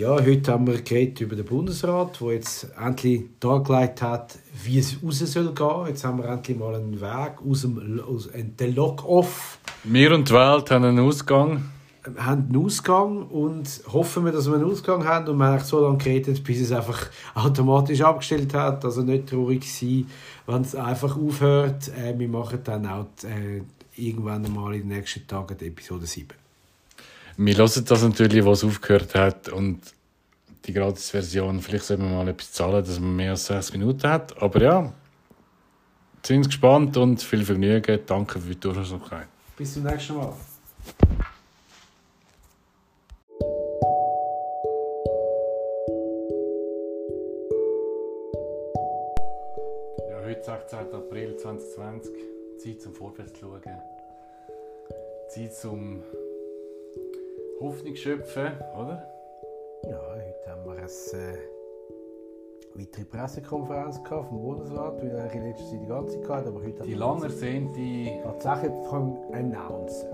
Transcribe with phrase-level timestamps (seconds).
[0.00, 4.96] Ja, heute haben wir geredet über den Bundesrat, der jetzt endlich dargelegt hat, wie es
[5.04, 5.88] raus soll gehen.
[5.88, 9.58] Jetzt haben wir endlich mal einen Weg aus dem aus dem Lock-off.
[9.84, 11.64] Wir und die Welt haben einen Ausgang.
[12.02, 15.28] Wir haben einen Ausgang und hoffen wir, dass wir einen Ausgang haben.
[15.28, 18.82] Und wir haben so lange geredet, bis es einfach automatisch abgestellt hat.
[18.86, 20.06] Also nicht traurig sein,
[20.46, 21.88] wenn es einfach aufhört.
[21.88, 23.60] Äh, wir machen dann auch äh,
[23.96, 26.28] irgendwann mal in den nächsten Tagen die Episode 7.
[27.42, 29.48] Wir hören das natürlich, was aufgehört hat.
[29.50, 29.80] Und
[30.64, 34.40] die Gratis-Version, vielleicht sollten wir mal etwas zahlen, dass man mehr als sechs Minuten hat.
[34.42, 34.92] Aber ja,
[36.22, 38.00] sind gespannt und viel Vergnügen.
[38.06, 39.26] Danke für die Aufmerksamkeit.
[39.56, 40.32] Bis zum nächsten Mal.
[50.08, 50.78] Ja, heute 16.
[50.92, 52.12] April 2020.
[52.58, 53.62] Zeit zum Vorwärts zu schauen.
[55.28, 56.02] Zeit zum
[57.60, 59.19] Hoffnung schöpfen, oder?
[59.88, 61.38] Ja, heute haben wir eine äh,
[62.74, 66.48] weitere Pressekonferenz gehabt vom Bundesrat, wie wir eigentlich in letzter Zeit die ganze Zeit hatten,
[66.48, 70.08] aber heute Die haben lang wir ersehnte, tatsächlich können announcen.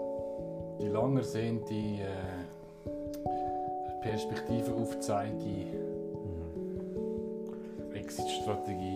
[0.80, 2.06] die lang ersehnte äh,
[4.02, 5.66] Perspektive aufzeigende
[7.94, 8.95] Exit-Strategie,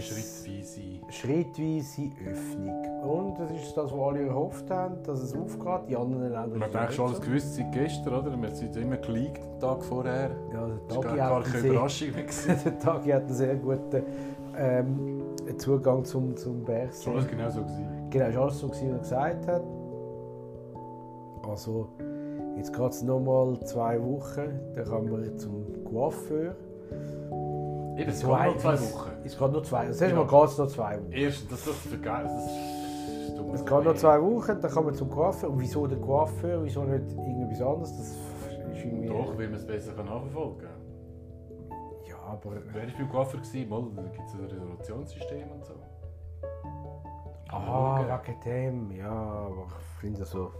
[0.00, 0.80] schrittweise.
[1.10, 3.02] Schrittweise Öffnung.
[3.02, 5.88] Und das ist das, was alle erhofft haben, dass es aufgeht.
[5.88, 8.40] Die anderen Länder Man hat eigentlich schon alles gewusst seit gestern, oder?
[8.40, 10.30] Wir sind immer geleakt den Tag vorher.
[10.52, 12.56] Ja, der Das war keine sehr, Überraschung mehr.
[12.64, 14.02] der Tagi hat einen sehr guten
[14.56, 15.22] ähm,
[15.58, 17.04] Zugang zum, zum Bergsee.
[17.04, 17.86] Schon alles genau so gewesen.
[18.10, 19.62] Genau, ist alles so, gewesen, wie er gesagt hat.
[21.48, 21.88] Also,
[22.56, 24.60] jetzt geht es nochmal zwei Wochen.
[24.74, 26.54] Dann kann man zum Coiffeur.
[27.96, 29.10] Eben, es geht noch zwei Wochen.
[29.24, 29.86] Es geht noch zwei.
[29.86, 30.24] Das erste Ja.
[30.24, 31.12] Mal geht es noch zwei Wochen.
[31.12, 31.74] Erstens, das, das.
[31.74, 32.46] Das
[33.28, 33.54] ist dumm.
[33.54, 35.50] Es geht noch zwei Wochen, dann kann man zum Coiffeur.
[35.50, 36.64] Und wieso der Coiffeur?
[36.64, 37.96] Wieso nicht irgendetwas anderes?
[37.96, 39.08] Das ist irgendwie...
[39.08, 40.70] Doch, weil man es besser nachverfolgen kann.
[42.08, 42.52] Ja, aber...
[42.72, 43.40] Wer war beim Coiffeur?
[43.68, 45.74] Mal, da gibt es ein Resolutionssystem und so.
[47.48, 48.90] Ah, wegen dem.
[48.92, 50.52] Ja, aber ich finde das so...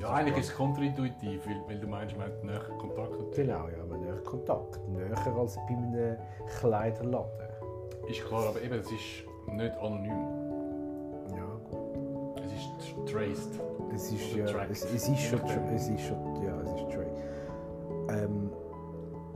[0.00, 3.68] Ja, eigentlich ist es kontraintuitiv, weil, weil du meinst, man hat näher Kontakt mit Genau,
[3.68, 4.80] ja, man hat Kontakt.
[4.88, 6.16] Näher als bei einem
[6.60, 7.30] Kleiderladen.
[8.08, 10.26] Ist klar, aber eben, es ist nicht anonym.
[11.34, 12.40] Ja, gut.
[12.44, 13.60] Es ist tr- traced.
[13.94, 15.40] Es ist, ja, es, es ist schon,
[15.74, 17.06] es ist schon, ja, es ist Track.
[18.10, 18.50] Ähm,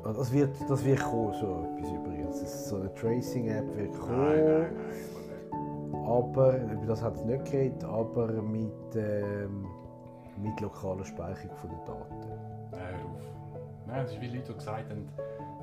[0.04, 2.40] das wird, das wird kommen, so etwas übrigens.
[2.40, 4.18] Das- So eine Tracing-App wird kommen.
[4.18, 4.72] Nein, nein,
[5.92, 6.04] nein.
[6.06, 9.66] Aber, über das hat es nicht geredet, aber mit, ähm,
[10.42, 12.14] mit lokaler Speicherung von den Daten.
[12.72, 13.22] Nein, hör auf.
[13.86, 15.08] Nein, es ist wie Leute, die gesagt haben,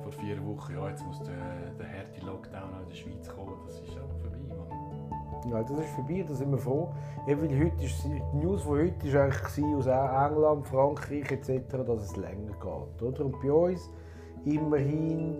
[0.02, 3.54] vor vier Wochen, ja, jetzt muss der, der harte Lockdown in der Schweiz kommen.
[3.66, 5.50] Das ist auch vorbei, Mann.
[5.50, 6.92] Ja, das ist vorbei, da sind wir froh.
[7.26, 12.02] Ja, weil heute ist, die News von heute war eigentlich aus England, Frankreich etc., dass
[12.02, 13.02] es länger geht.
[13.02, 13.24] Oder?
[13.24, 13.90] Und bei uns
[14.44, 15.36] immerhin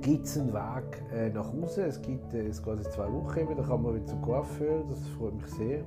[0.00, 1.86] gibt es einen Weg äh, nach Hause.
[1.86, 5.08] Es gibt äh, es jetzt zwei Wochen, eben, da kann man wieder zum Coiffeur, das
[5.08, 5.80] freut mich sehr.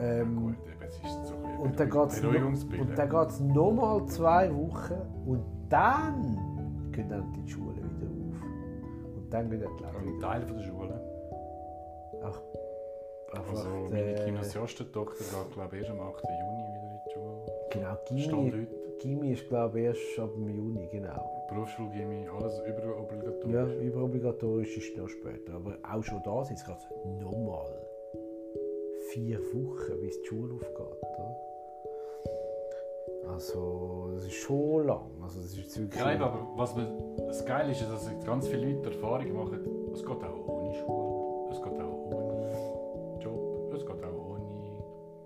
[0.00, 0.77] Ähm, Gut, es ist
[1.24, 4.94] so und dann geht es und dann geht's nochmal zwei Wochen
[5.26, 6.38] und dann
[6.92, 9.16] gehen dann die Schulen wieder auf.
[9.16, 11.00] Und dann gehen dann die Läden Ein wieder Teil von der Schule.
[12.22, 12.42] Einfach,
[13.32, 16.22] Also, meine äh, Gymnasiastentochter geht, glaube ich, erst am 8.
[16.24, 17.38] Juni wieder in die Schule.
[17.70, 18.66] Genau, Gimmi.
[19.00, 21.46] Gimmi ist glaube ich erst ab dem Juni, genau.
[21.48, 23.54] Berufsschulgymnastik, alles überobligatorisch.
[23.54, 25.54] Ja, überobligatorisch ist noch später.
[25.54, 26.80] Aber auch schon da sind es gerade
[27.20, 27.87] nochmal
[29.12, 31.02] vier Wochen, bis die Schule aufgeht.
[31.02, 31.36] Oder?
[33.32, 35.10] Also, das ist schon lang.
[35.22, 36.86] Also, das ist wirklich Ja, eben, aber was man,
[37.26, 39.60] das Geile ist, dass ganz viele Leute Erfahrung machen,
[39.92, 44.44] es geht auch ohne Schule, es geht auch ohne Job, es geht auch ohne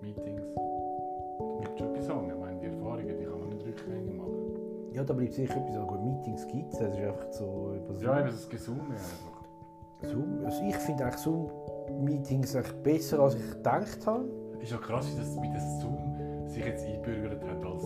[0.01, 0.41] Meetings.
[0.55, 2.29] Da gibt es schon etwas sagen.
[2.29, 4.93] Ich meine, die Erfahrungen die kann man nicht rückgängig machen.
[4.93, 5.75] Ja, da bleibt sicher etwas.
[5.75, 9.43] Also, gut, Meetings gibt es, das ist einfach so über Ja, eben Gesumme einfach.
[10.01, 10.45] Zoom.
[10.45, 11.21] Also, ich finde eigentlich
[11.97, 14.25] Zoom-Meetings eigentlich besser, als ich gedacht habe.
[14.61, 16.15] Ist ja krass, wie das, wie das Zoom
[16.47, 17.83] sich jetzt einbürgert hat als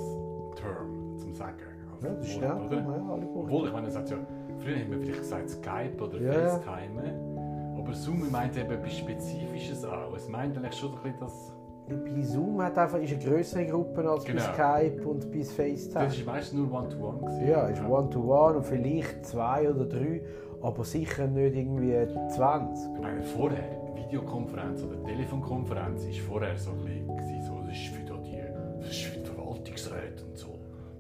[0.55, 1.55] Term zum Sagen.
[1.93, 2.75] Als Ja, das ist Wort, oder?
[2.77, 3.27] Ja, alle.
[3.35, 4.17] Obwohl, ich meine, es hat ja,
[4.59, 6.33] früher haben wir vielleicht gesagt Skype oder Ja.
[6.33, 7.75] FaceTime.
[7.77, 10.13] Aber Zoom meint eben etwas Spezifisches auch.
[10.15, 11.53] Es meint eigentlich schon so ein bisschen das.
[11.89, 14.41] Bei Zoom hat einfach, ist eine größere Gruppe als Genau.
[14.41, 14.53] bei
[14.89, 16.05] Skype und bei FaceTime.
[16.05, 17.19] Das ist meistens nur One-to-One.
[17.19, 17.47] gewesen.
[17.47, 20.21] Ja, ist One-to-One und vielleicht zwei oder drei,
[20.61, 21.95] aber sicher nicht irgendwie
[22.35, 22.93] 20.
[22.95, 23.63] Ich meine, vorher,
[24.11, 28.41] Videokonferenz oder Telefonkonferenz, ist vorher so ein bisschen, so, das ist für die,
[28.79, 30.47] das ist Verwaltungsräte und so.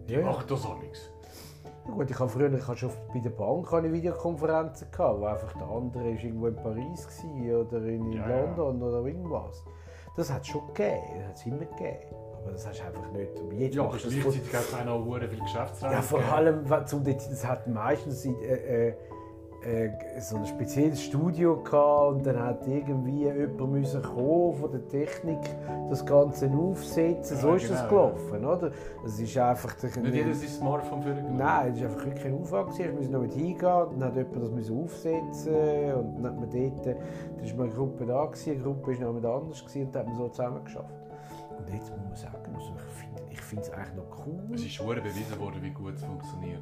[0.07, 0.21] Die Ja.
[0.25, 1.09] machen das auch nichts.
[1.87, 5.25] Ja, gut, ich habe früher ich habe schon bei der Bank eine Videokonferenzen gehabt, wo
[5.25, 8.41] einfach der andere ist irgendwo in Paris war oder in Ja, ja.
[8.55, 9.63] London oder irgendwas.
[10.17, 11.99] Das hat es schon gegeben, das hat es immer gegeben.
[12.41, 13.39] aber das hast du einfach nicht.
[13.39, 15.93] Und jetzt Ja, von- gleichzeitig hat es auch noch hure viel Geschäftsreise.
[15.95, 18.93] ja, vor allem, zum das hat meistens äh, äh,
[20.19, 25.39] so ein spezielles Studio gehabt und dann hat irgendwie jemand müssen kommen von der Technik
[25.89, 27.37] das Ganze aufsetzen.
[27.37, 28.71] So Ja, ist das genau, gelaufen, oder?
[29.05, 32.77] Es ist einfach Nicht jeder sein Smartphone für Nein, es war einfach wirklich kein Aufwand.
[32.77, 36.49] Wir mussten noch mit hingehen, dann hat jemand das müssen aufsetzen und dann hat man
[36.49, 39.95] dort, dann war eine Gruppe da, gewesen, eine Gruppe war noch jemand anders gewesen, und
[39.95, 40.93] dann hat man so zusammen geschafft.
[41.57, 42.71] Und jetzt muss man sagen, also
[43.29, 44.39] ich finde ich es eigentlich noch cool.
[44.53, 46.61] Es ist hure bewiesen worden, wie gut es funktioniert.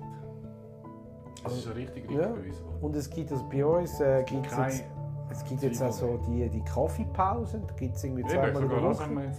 [1.48, 2.30] Es ist so richtig, richtig Ja.
[2.30, 2.54] worden.
[2.82, 4.84] Und es gibt also bei uns äh, Kein- jetzt,
[5.32, 8.80] es gibt jetzt auch so die, die Kaffeepausen, da gibt es irgendwie zweimal in der
[8.82, 9.32] das Woche.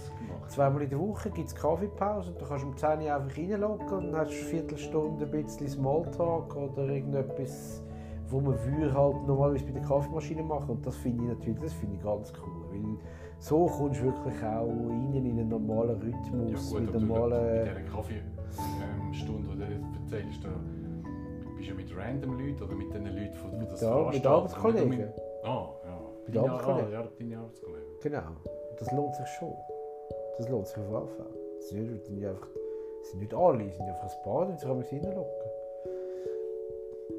[0.49, 3.87] Zweimal in der Woche gibt es Kaffeepausen, da kannst du um 10 Uhr einfach reinloggen
[3.89, 7.83] und dann hast du eine Viertelstunde ein bisschen Smalltalk oder irgendetwas,
[8.29, 11.73] wo man würde halt normalerweise bei der Kaffeemaschine machen und das finde ich natürlich das
[11.73, 12.97] finde ich ganz cool, weil
[13.39, 17.65] so kommst du wirklich auch rein in einen normalen Ja Rhythmus, gut, mit normalen...
[17.65, 20.43] dieser Kaffeestunde, die du jetzt erzählst,
[21.57, 24.89] bist du ja mit random Leuten oder mit den Leuten, die, das Ja, mit Arbeitskollegen.
[24.89, 25.99] mit- Ah, ja.
[26.25, 26.87] Mit Deine- Arbeitskollegen.
[26.87, 27.87] Ah, ja, deine Arbeitskollegen.
[28.01, 28.21] Genau,
[28.79, 29.53] das lohnt sich schon.
[30.37, 31.33] Das lohnt sich auf jeden Fall.
[31.59, 32.47] Es sind nicht, einfach,
[33.01, 35.47] es sind nicht alle, es sind einfach ein paar, die sich einmal hineinlocken.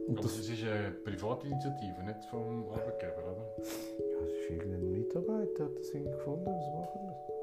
[0.09, 3.47] Und Aber das, es ist eine Privatinitiative, nicht vom Arbeitgeber, oder?
[3.59, 7.38] ja, das ist irgendein Mitarbeiter, hat das irgendwie gefunden, was machen das.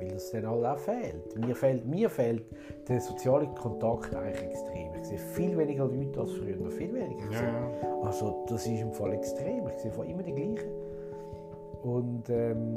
[0.00, 1.36] Weil das dann halt auch fehlt.
[1.36, 2.44] Mir fehlt, mir fehlt
[2.88, 4.94] der soziale Kontakt eigentlich extrem.
[4.94, 7.26] Ich sehe viel weniger Leute als früher, noch viel weniger.
[7.32, 7.42] Sehe-
[7.82, 8.02] ja.
[8.04, 9.66] Also das ist im Fall extrem.
[9.68, 10.70] Ich sehe immer die gleichen.
[11.82, 12.72] Und ähm,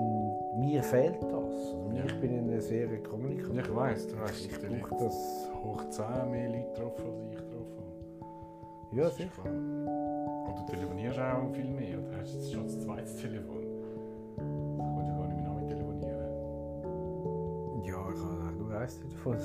[0.60, 1.34] mir fehlt das.
[1.34, 2.06] Also, Ja.
[2.06, 3.66] Ich bin ein sehr kommunikativ.
[3.68, 5.50] Ich weiss, du hast Ich brauche das.
[5.64, 9.02] hoch 10 mehr Leute getroffen, als ich getroffen habe.
[9.02, 9.44] Ja, sicher.
[9.46, 13.64] Und du telefonierst auch viel mehr, oder hast jetzt schon das zweite Telefon?
[18.82, 19.36] Eins davon.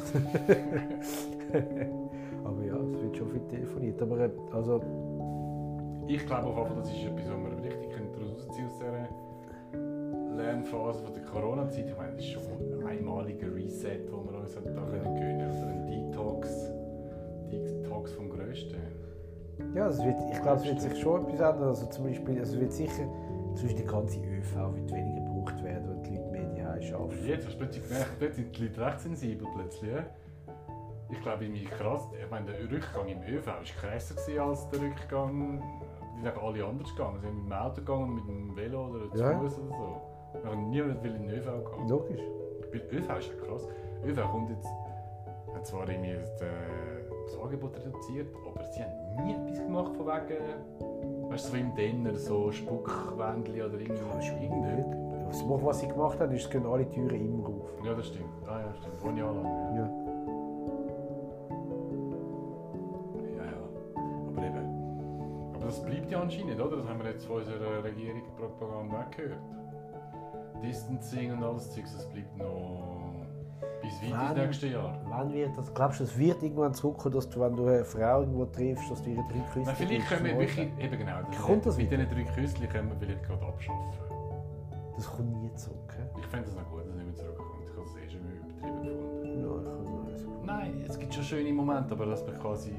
[2.44, 4.00] Aber ja, es wird schon viel telefoniert.
[4.03, 4.81] Aber äh, also,
[6.06, 9.09] Ich glaube auf jeden Fall, das ist etwas, was wir richtig rausziehen aus dieser
[10.37, 11.87] Lernphase von der Corona-Zeit.
[11.88, 15.67] Ich meine, das ist schon ein einmaliger Reset, den wir uns da können gönnen Oder
[15.69, 16.71] ein Detox.
[17.50, 18.79] Detox vom Größten.
[19.75, 21.69] ja, es wird, ich glaube, es wird sich schon etwas ändern.
[21.69, 23.05] Also zum Beispiel, also es wird sicher,
[23.55, 25.16] zum Beispiel die ganze ÖV wird weniger
[26.97, 27.27] arbeiten.
[27.27, 29.93] Jetzt hast du plötzlich gemerkt, dort sind die Leute recht sensibel plötzlich.
[29.93, 30.05] ja?
[31.11, 32.09] Ich glaube, irgendwie krass.
[32.23, 35.63] Ich meine, der Rückgang im ÖV war krasser als der Rückgang.
[36.17, 37.19] Die sind alle anders gegangen.
[37.21, 39.39] Sie sind mit dem Auto gegangen, mit dem Velo oder zu Ja.
[39.39, 40.01] Fuß oder so.
[40.45, 41.89] Aber niemand will in den ÖV gehen.
[41.89, 42.21] Logisch.
[42.73, 43.69] Weil ÖV ist ja krass.
[44.05, 44.69] ÖV kommt jetzt,
[45.55, 46.47] hat zwar irgendwie das, äh,
[47.25, 51.75] das Angebot reduziert, aber sie haben nie etwas gemacht von wegen, weißt du, so im
[51.75, 55.06] Denner, so Spuckwändchen oder irgendwie.
[55.26, 55.49] Irgendetwas.
[55.49, 57.84] Was, was sie gemacht haben, ist, es gehen alle Türen immer auf.
[57.84, 58.28] Ja, das stimmt.
[58.46, 59.05] Ah ja, stimmt.
[59.05, 59.76] Ohne Alarm.
[59.76, 59.82] Ja.
[63.37, 63.44] Ja.
[63.44, 63.61] ja, ja.
[64.28, 65.55] Aber eben.
[65.55, 66.76] Aber das bleibt ja anscheinend, oder?
[66.76, 69.40] Das haben wir jetzt von unserer Regierung Propaganda auch gehört.
[70.62, 72.96] Distancing und alles Zeugs, das bleibt noch
[73.82, 74.99] bis weit ins nächste Jahr.
[75.08, 78.20] Wann wird das, glaubst du, es wird irgendwann zurückkommen, dass du, wenn du eine Frau
[78.20, 81.43] irgendwo triffst, dass du ihre drei Küsse Nein, vielleicht können wir wirklich, eben genau, das
[81.43, 84.16] Kommt das mit diesen drei Küsschen können wir vielleicht gerade abschaffen.
[84.97, 85.95] Das kommt nie zurück.
[85.97, 86.03] hä?
[86.19, 87.51] Ich fände das noch gut, dass es nicht mehr zurückkommt.
[87.63, 89.41] Ich habe es eh schon mal übertrieben gefunden.
[89.43, 90.47] Ja, ich kann es.
[90.47, 92.73] Nein, es gibt schon schöne Momente, aber dass man quasi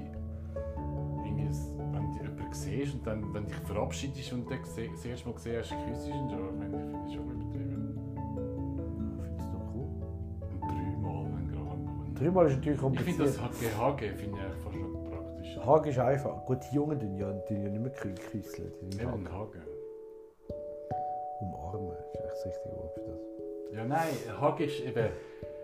[1.26, 5.28] irgendwie, es- wenn du jemanden siehst und dann, wenn dich verabschiedest und dann das erste
[5.28, 8.00] Mal gesehen hast, küsst und schon, ich meine, ich finde das schon übertrieben.
[9.18, 9.90] Ich finde es noch cool.
[10.52, 12.14] Und dreimal, wenn gerade.
[12.16, 13.28] Dreimal ist natürlich Ich finde kompliziert.
[13.28, 15.58] das HGHG finde ich fast noch praktisch.
[15.66, 16.46] Hagen ist einfach.
[16.46, 18.72] Gut, die Jungen tun ja, tun ja nicht mehr kü- küsseln.
[18.92, 19.62] Eben Hagen.
[21.42, 23.20] Umarmen ist echt das richtige Wort für das.
[23.74, 25.08] Ja, nein, Hagen ist eben.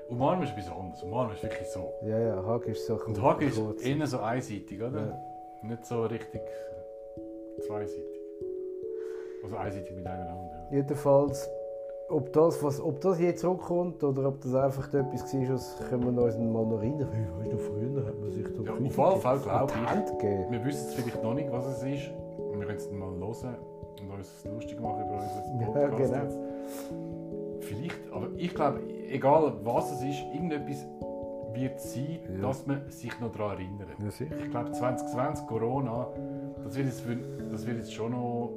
[0.10, 1.04] Umarmen ist etwas anderes.
[1.04, 1.94] Umarmen ist wirklich so.
[2.04, 3.84] Ja, ja, Hagen ist so Und Hagen ist kurz.
[3.84, 5.00] eher so einseitig, oder?
[5.00, 5.68] Ja.
[5.68, 6.42] Nicht so richtig
[7.66, 8.04] zweiseitig.
[9.44, 10.52] Also einseitig mit einer Hand.
[10.72, 10.78] Ja.
[10.78, 11.50] Jedenfalls,
[12.10, 16.16] ob das, was, ob das jetzt zurückkommt oder ob das einfach etwas war, das können
[16.16, 17.10] wir uns mal noch erinnern.
[17.12, 18.92] Hey, weißt du, früher hat man sich da Ja, auf jeden.
[18.92, 20.52] Fall glaube ich.
[20.52, 22.12] Wir wissen es vielleicht noch nicht, was es ist.
[22.38, 23.56] Wir können es dann mal hören
[24.14, 26.24] und uns lustig machen über unseren Ja, Podcast genau.
[26.24, 26.40] jetzt.
[27.62, 28.80] Vielleicht, aber ich glaube,
[29.10, 30.86] egal was es ist, irgendetwas
[31.54, 32.48] wird sein, Ja.
[32.48, 33.90] dass man sich noch daran erinnert.
[34.00, 34.26] Ja.
[34.44, 36.08] Ich glaube 2020, Corona,
[36.64, 37.16] das wird jetzt, für,
[37.52, 38.52] das wird jetzt schon noch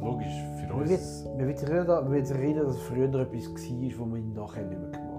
[0.00, 1.24] logisch für uns.
[1.36, 4.62] man wird sich erinnern, man wird sich erinnern, dass früher etwas war, was man nachher
[4.66, 5.09] nicht mehr gemacht hat.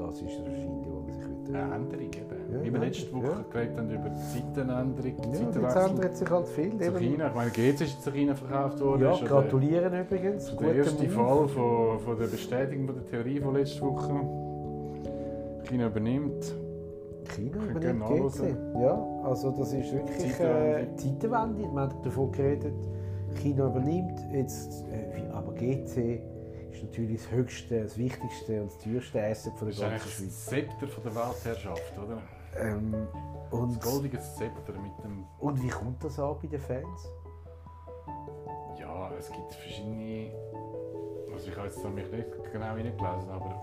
[0.00, 0.08] Oder?
[0.10, 1.58] Das ist wahrscheinlich, wo man sich wieder...
[1.64, 2.52] Eine Änderung eben.
[2.52, 3.44] Ja, Wie wir letzte Woche ja.
[3.50, 4.20] geredet haben über die
[4.54, 6.78] Zeitenänderung, Ja, jetzt Zeitenwechsel ändert sich halt viel.
[6.78, 6.92] zu.
[6.98, 7.28] China.
[7.28, 9.02] Ich meine, GZ ist zu China verkauft worden.
[9.02, 10.56] Ja, der- gratulieren übrigens.
[10.56, 11.10] Der erste Move.
[11.14, 14.12] Fall von, von der Bestätigung von der Theorie von letzter Woche.
[15.68, 16.54] China übernimmt.
[17.34, 18.56] China übernimmt nachhören.
[18.80, 20.80] Ja, also das ist wirklich Zeitenwende.
[20.80, 21.60] äh, Zeitenwende.
[21.72, 22.74] Wir haben davon geredet,
[23.42, 24.18] China übernimmt.
[24.32, 26.20] Jetzt, äh, aber GC
[26.72, 30.18] ist natürlich das höchste, das wichtigste und das teuerste Asset von der ist ganzen Schweiz.
[30.26, 32.22] das Zepter von der Weltherrschaft, oder?
[32.60, 33.06] Ähm,
[33.50, 35.24] und, Das goldige Zepter mit dem.
[35.38, 37.08] und wie kommt das an bei den Fans?
[38.78, 40.32] Ja, es gibt verschiedene.
[41.32, 43.62] Also ich habe jetzt mich nicht genau hineingelesen, aber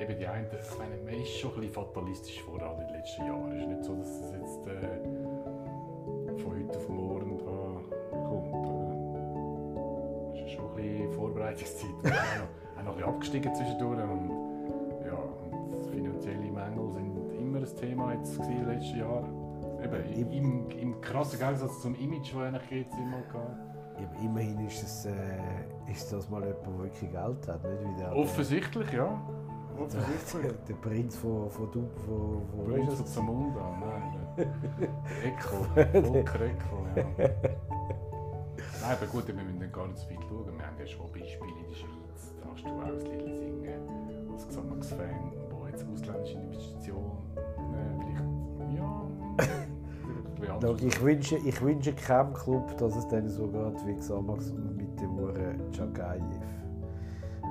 [0.00, 3.26] eben die einen, ich meine, man ist schon ein bisschen fatalistisch voran in den letzten
[3.26, 3.52] Jahren.
[3.52, 8.54] Es ist nicht so, dass es jetzt äh, von heute auf morgen da kommt.
[8.66, 10.34] Oder?
[10.34, 11.90] Es ist schon ein bisschen Vorbereitungszeit.
[12.04, 14.30] Auch noch, auch noch abgestiegen zwischendurch und
[15.04, 15.18] ja,
[15.50, 19.44] und finanzielle Mängel sind immer ein Thema jetzt gewesen in den letzten Jahren.
[19.82, 23.58] Eben, im, im krassen Gegensatz zum Image, das eigentlich jetzt immer hatte.
[24.22, 25.12] Immerhin ist, es, äh,
[25.90, 29.20] ist das mal jemand, der wirklich Geld hat, nicht wie der, Offensichtlich, ja.
[29.76, 30.52] der, Offensichtlich.
[30.68, 33.06] der, Prinz von, von, du, von, von Prinz von?
[33.06, 34.14] Zamunda, nein.
[35.24, 37.30] Eckel, Volker Eckel, ja.
[38.86, 40.58] Nein, aber gut, wir müssen gar nicht so weit schauen.
[40.58, 42.34] Wir haben ja schon Beispiele in der Schweiz.
[42.38, 48.76] Da hast du auch das Lied singen als Xamax-Fan, wo jetzt ausländische Investitionen äh, vielleicht,
[48.76, 54.50] ja, anders Ich wünsche, ich wünsche keinem Club, dass es dann so geht wie Xamax
[54.50, 56.22] und mit dem Uhren Chagayev.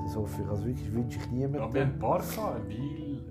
[0.05, 0.47] Das hoffe ich.
[0.49, 1.81] Also wirklich wünsche ich Ja, wir haben niemandem.
[1.81, 3.21] ein paar gehabt, Weil,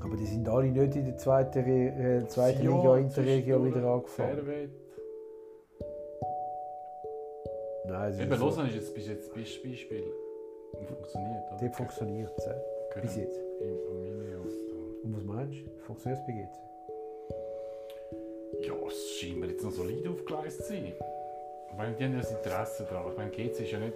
[0.00, 4.36] Aber die sind alle nicht in der zweiten, äh, zweiten Liga Interregio wieder angefangen.
[4.36, 4.68] Fairway.
[7.86, 10.04] Nein, es Eben, ist so, Lausanne ist jetzt bis jetzt das Beispiel.
[10.86, 11.58] Funktioniert, oder?
[11.60, 12.46] dort funktioniert es.
[12.46, 12.54] äh,
[12.92, 13.38] Können Bis jetzt.
[13.60, 13.76] Im
[14.68, 14.74] da.
[15.04, 15.70] Und was meinst du?
[15.86, 16.48] Funktioniert es bei GC?
[18.66, 20.92] Ja, es scheint mir jetzt noch solid aufgeleistet zu sein.
[21.70, 23.10] Ich meine, die haben ja das Interesse daran.
[23.12, 23.94] Ich meine, GC ist ja nicht.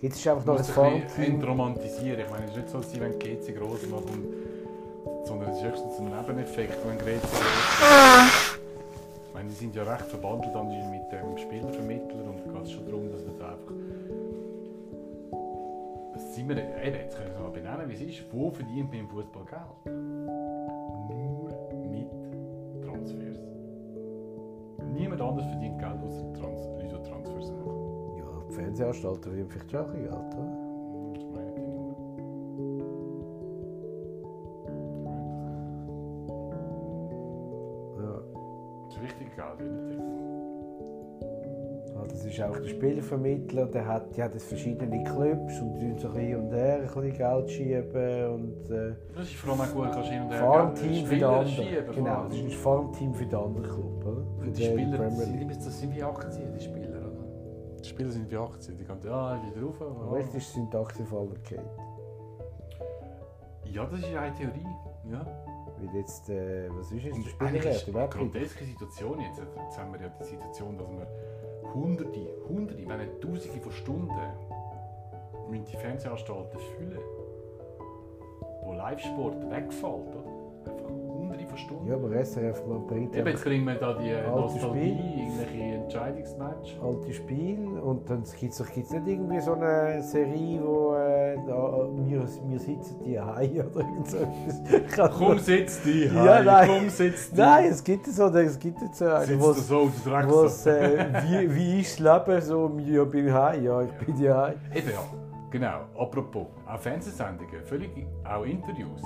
[0.00, 1.34] Jetzt ist einfach noch ein Farmteam.
[1.36, 2.20] entromantisieren.
[2.20, 5.56] Ich meine, es ist nicht so, dass sie, wenn GC groß macht, und, sondern es
[5.58, 7.30] ist höchstens ein Nebeneffekt, wenn GC groß
[8.36, 8.53] Ich
[9.44, 13.10] meine, die sind ja recht verbandelt mit dem Spielervermittler und da geht es schon darum,
[13.10, 13.74] dass man da einfach.
[16.32, 18.32] Sind wir, eben, jetzt können wir es mal benennen, wie es ist.
[18.32, 19.96] Wo verdient man im Fußball Geld?
[21.08, 21.50] Nur
[21.90, 22.08] mit
[22.84, 23.38] Transfers.
[24.94, 28.16] Niemand anders verdient Geld, außer Trans Leute, die Transfers machen.
[28.18, 30.53] Ja, die Fernsehanstalten verdienen vielleicht schon ein Geld, oder?
[42.64, 46.50] Der Spielervermittler, der hat, die hat jetzt verschiedene Clubs und die tun so hin und
[46.52, 50.22] her ein bisschen Geld schieben und äh, Das ist vor allem auch gut, kannst hin
[50.22, 51.94] und her Farmteam Geld- für die Spieler anderen.
[51.94, 54.22] Genau, das ist ein Farmteam für den anderen Club, oder?
[54.44, 57.80] Für die den Spieler sind, das sind wie Aktien, die Spieler, oder?
[57.82, 59.82] Die Spieler sind wie Aktien, die gehen ja wieder rauf.
[59.82, 61.68] Aber jetzt ist- sind die Aktienfallen gefallen.
[63.72, 64.66] Ja, das ist eine Theorie.
[65.10, 65.26] Ja.
[65.76, 69.38] Weil jetzt, äh, was ist jetzt der Und eigentlich ist eine groteske Situation jetzt.
[69.40, 71.06] Jetzt haben wir ja die Situation, dass wir
[71.74, 74.14] hunderte, hunderte, wenn nicht tausende von Stunden
[75.50, 77.02] müssen die Fernsehanstalten füllen.
[78.62, 80.33] Wo Live-Sport wegfällt, oder?
[81.46, 81.88] Von Stunden.
[81.88, 86.76] Ja, aber SRF bringt Eben, jetzt kriegen wir da die Nostalgie, irgendwelche Entscheidungsmatch.
[86.82, 92.20] alte Spiele und dann gibt es nicht irgendwie so eine Serie, wo äh, da, wir,
[92.48, 95.18] wir sitzen die Hause oder irgend so etwas.
[95.18, 96.68] Komm, sitz dich, Ja, nein.
[96.68, 97.38] komm, sitz dich.
[97.38, 99.60] Nein, es gibt so, es gibt jetzt so eine, Sitzt wo du
[100.48, 104.42] so, äh, wie, wie ist das Leben so, ja, bin heim, ja, ich bin ja
[104.42, 104.54] heim.
[104.74, 105.00] Eben ja,
[105.50, 105.80] genau.
[105.98, 107.90] Apropos, auch Fernsehsendungen, völlig,
[108.24, 109.02] auch Interviews.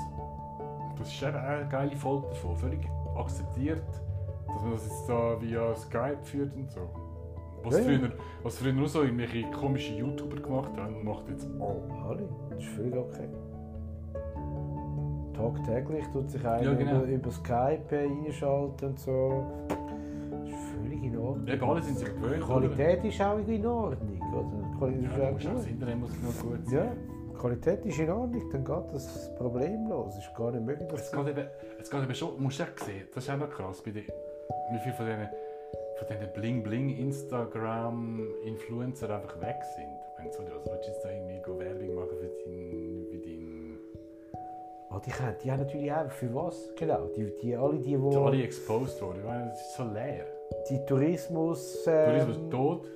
[0.98, 2.56] Das ist eben eine geile Folge davon.
[2.56, 2.80] Völlig
[3.16, 3.82] akzeptiert,
[4.46, 6.80] dass man das jetzt da via Skype führt und so.
[7.64, 7.98] Was, Ja, ja.
[7.98, 8.10] früher,
[8.42, 11.82] was früher nur so irgendwelche komischen YouTuber gemacht haben, macht jetzt auch.
[12.08, 13.28] Alle, das ist völlig okay.
[15.34, 16.96] Tagtäglich tut sich einer Ja, genau.
[17.02, 19.44] über, über Skype einschalten und so.
[20.30, 21.46] Das ist völlig in Ordnung.
[21.46, 22.42] Eben alle sind sich Die gewöhnt.
[22.44, 24.20] Qualität ist auch in Ordnung.
[24.32, 24.44] Oder?
[24.72, 25.22] Die Qualität Oder?
[25.22, 25.70] Ja, ist auch auch das gut.
[25.72, 26.74] Internet muss noch gut sein.
[26.78, 26.92] Ja,
[27.38, 30.16] die Qualität ist in Ordnung, dann geht das problemlos.
[30.16, 31.47] Es ist gar nicht möglich, dass Es geht eben,
[31.80, 34.78] es geht eben schon, du musst echt sehen, das ist noch krass, bei den, wie
[34.83, 35.28] viele von diesen,
[35.99, 39.87] von diesen Bling-Bling-Instagram-Influencer einfach weg sind.
[39.87, 43.78] Ich meine, sorry, also willst du jetzt da irgendwie Werbung machen für deinen, für deinen
[44.90, 46.71] Ah, die, können- die haben natürlich auch für was?
[46.76, 49.18] Genau, die, die, alle die, alle die, exposed worden.
[49.21, 50.25] Ich meine, es ist so leer.
[50.71, 51.87] die Tourismus...
[51.87, 52.87] Ähm, Tourismus tot.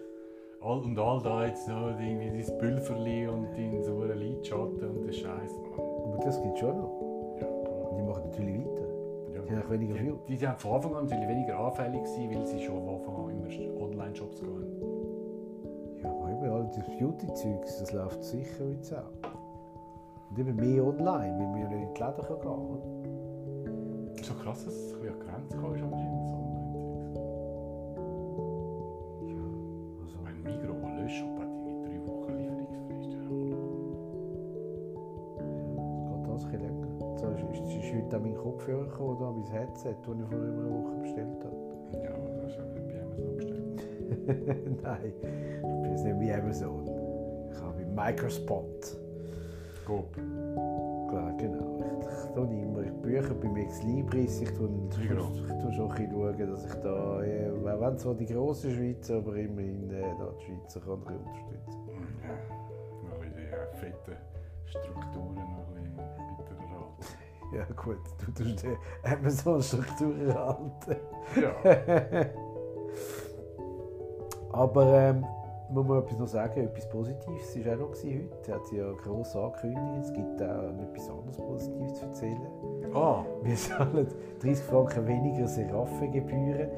[0.65, 5.13] All, und all da jetzt noch irgendwie dein Pülverli und dein sauren Lidschatten und der
[5.13, 5.57] Scheiß.
[5.77, 6.21] Mann.
[6.25, 7.37] das gibt es schon noch.
[7.41, 7.47] Ja,
[7.97, 8.87] die machen natürlich weiter.
[9.35, 9.41] Ja.
[9.43, 10.25] Die haben weniger Die, Views.
[10.29, 13.31] die sind von Anfang an natürlich weniger anfällig gewesen, weil sie schon von Anfang an
[13.31, 14.83] immer Online-Shops gehen.
[16.01, 19.31] Ja, aber eben all das Beauty-Zeugs, das läuft sicher jetzt auch.
[20.31, 22.71] Und eben mehr online, weil wir nicht in die Läden gehen können.
[22.71, 24.23] oder?
[24.23, 25.83] So krass, dass es ein bisschen an die Grenze kam, ist
[31.03, 33.13] Migros, ein Löschshop, hat irgendwie drei Wochen Lieferungsfrist.
[33.13, 33.95] Ja, hallo.
[35.99, 36.89] Es geht alles ein bisschen länger.
[37.19, 40.39] So ist, ist, ist heute auch mein Kopfhörer gekommen, da, mein Headset, das ich vor
[40.41, 41.57] einer Woche bestellt habe.
[42.03, 42.11] Ja,
[42.43, 43.63] das hast du ja bei Amazon bestellt.
[44.83, 46.85] Nein, ich bin jetzt nicht wie Amazon.
[47.53, 48.99] Ich habe bei Microspot.
[49.87, 50.15] Coop.
[51.09, 51.77] Klar, genau.
[51.79, 52.72] Ich, ich tue immer ich
[53.03, 54.41] Bücher beim Ex Libris.
[54.41, 55.37] Ich tue, ich, Migros.
[55.37, 59.17] ich tue schon ein bisschen schauen, dass ich da, äh, wenn zwar die grossen Schweizer,
[59.17, 61.81] aber immerhin äh, da die Schweizer kann ich unterstützen.
[62.23, 64.17] Ja, noch ein bisschen äh, fetten
[64.67, 66.57] Strukturen noch ein bisschen erhalten.
[67.53, 70.97] Ja gut, du tust die Amazon-Struktur erhalten.
[71.37, 71.53] Ja.
[74.53, 75.27] Aber ähm,
[75.71, 78.55] muss man etwas noch sagen, etwas Positives war auch noch heute.
[78.55, 80.05] Hat sie ja gross angekündigt.
[80.05, 82.72] Es gibt auch etwas anderes Positives zu erzählen.
[82.95, 84.07] Ah, Wir zahlen
[84.41, 86.69] 30 Franken weniger Seraffengebühren.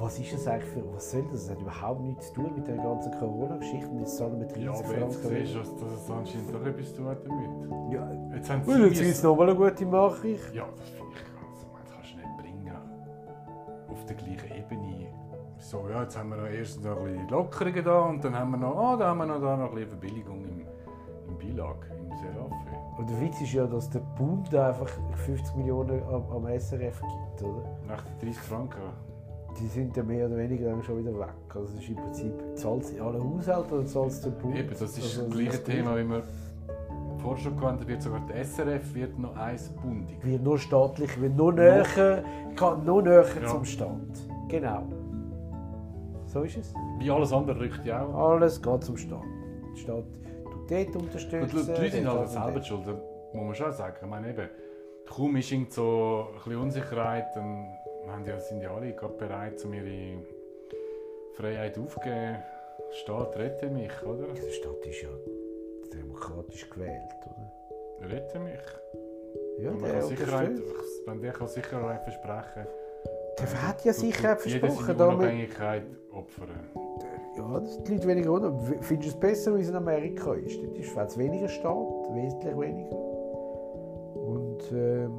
[0.00, 1.46] Was ist das eigentlich für, was soll das?
[1.46, 3.88] Das hat überhaupt nichts zu tun mit der ganzen Corona-Geschichte.
[3.88, 6.66] Und jetzt zahlen wir 30 ja, aber jetzt Franken siehst du, dass das anscheinend doch
[6.66, 7.92] etwas zu tun hat damit.
[7.92, 10.54] Ja, Jetzt haben und jetzt sie gibt es nochmal eine gute Nachricht.
[10.54, 11.66] Ja, das finde ich ganz.
[11.82, 12.76] Das kannst du nicht bringen.
[13.90, 15.06] Auf der gleichen Ebene.
[15.58, 18.50] So, ja, jetzt haben wir noch erst noch ein bisschen Lockerungen da und dann haben
[18.52, 20.60] wir noch, ah, da haben wir noch, da noch ein bisschen Verbilligung im,
[21.28, 21.97] im Seraphe.
[22.98, 24.88] Und der Witz ist ja, dass der Bund einfach
[25.24, 27.62] 50 Millionen am, am SRF gibt, oder?
[27.86, 28.80] Nach den 30 Franken.
[29.60, 31.28] Die sind dann mehr oder weniger dann schon wieder weg.
[31.54, 34.56] Also das ist im Prinzip, zahlt sie alle Haushalte oder zahlt es der Bund?
[34.56, 36.22] Eben, das ist Also, das gleiche Thema, wie wir
[37.18, 40.24] vorher schon gehabt wird sogar der SRF wird noch eins bundig.
[40.24, 42.22] Wird nur staatlich, wird nur näher,
[42.56, 43.48] kann nur näher Ja.
[43.48, 43.96] zum Staat.
[44.48, 44.82] Genau.
[46.26, 46.74] So ist es.
[46.98, 48.32] Wie alles andere rückt ja auch.
[48.32, 49.22] Alles geht zum Staat.
[49.72, 50.04] Der Staat
[50.68, 51.48] dort Und unterstützen.
[51.50, 52.96] die Leute sind halt und selber schuld, das
[53.32, 53.96] muss man schon sagen.
[54.00, 54.48] Ich meine, eben,
[55.08, 59.74] kaum ist irgend so ein bisschen Unsicherheit, dann ja, sind ja alle gerade bereit, um
[59.74, 60.22] ihre
[61.34, 62.38] Freiheit aufzugeben.
[62.92, 64.28] Staat, rette mich, oder?
[64.28, 65.08] Der Staat ist ja
[65.92, 68.10] demokratisch gewählt, oder?
[68.10, 68.60] Rette mich.
[69.60, 70.50] Ja, Und man der kann Sicherheit,
[71.06, 72.66] wenn der kann Sicherheit versprechen
[73.38, 74.84] Der hat ja tut- Sicherheit versprochen.
[74.86, 76.70] seine Damit, Unabhängigkeit opfern.
[77.38, 78.52] Ja, dass die Leute weniger unter.
[78.80, 80.60] Findest du es besser, wie es in Amerika ist?
[80.62, 82.96] Dort ist es weniger Staat, wesentlich weniger.
[84.16, 85.12] Und ähm,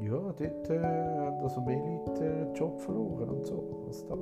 [0.00, 4.16] ja, dort äh, haben also mehr Leute äh, Job verloren und so, als da.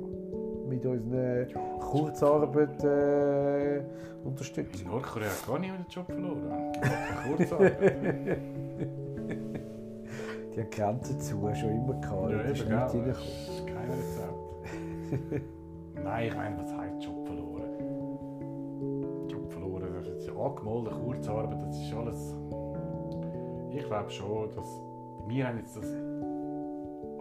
[0.67, 1.47] Mit unseren
[1.79, 3.81] Kurzarbeit äh,
[4.23, 4.81] unterstützen.
[4.83, 6.73] In Nordkorea hat gar niemand den Job verloren.
[7.27, 8.37] Kurzarbeit.
[10.55, 12.31] Die haben Grenzen zu, schon immer gehabt.
[12.31, 12.75] ja, da ist gell?
[12.75, 13.13] reingekommen.
[13.13, 15.45] Das kein Rezept.
[16.03, 16.71] Nein, ich meine, was
[20.49, 22.35] angemalte Kurzarbeit, das ist alles.
[23.71, 24.81] Ich glaube schon, dass
[25.27, 25.85] wir haben jetzt das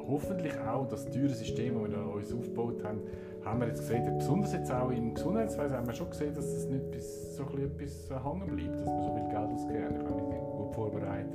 [0.09, 3.01] hoffentlich auch das teure System, das wir uns aufgebaut haben,
[3.45, 6.67] haben wir jetzt gesehen, besonders jetzt auch im Gesundheitswesen haben wir schon gesehen, dass es
[6.69, 9.95] nicht bis so etwas hängen bleibt, dass wir so viel Geld ausgeben.
[9.97, 11.35] Ich wir sind gut vorbereitet.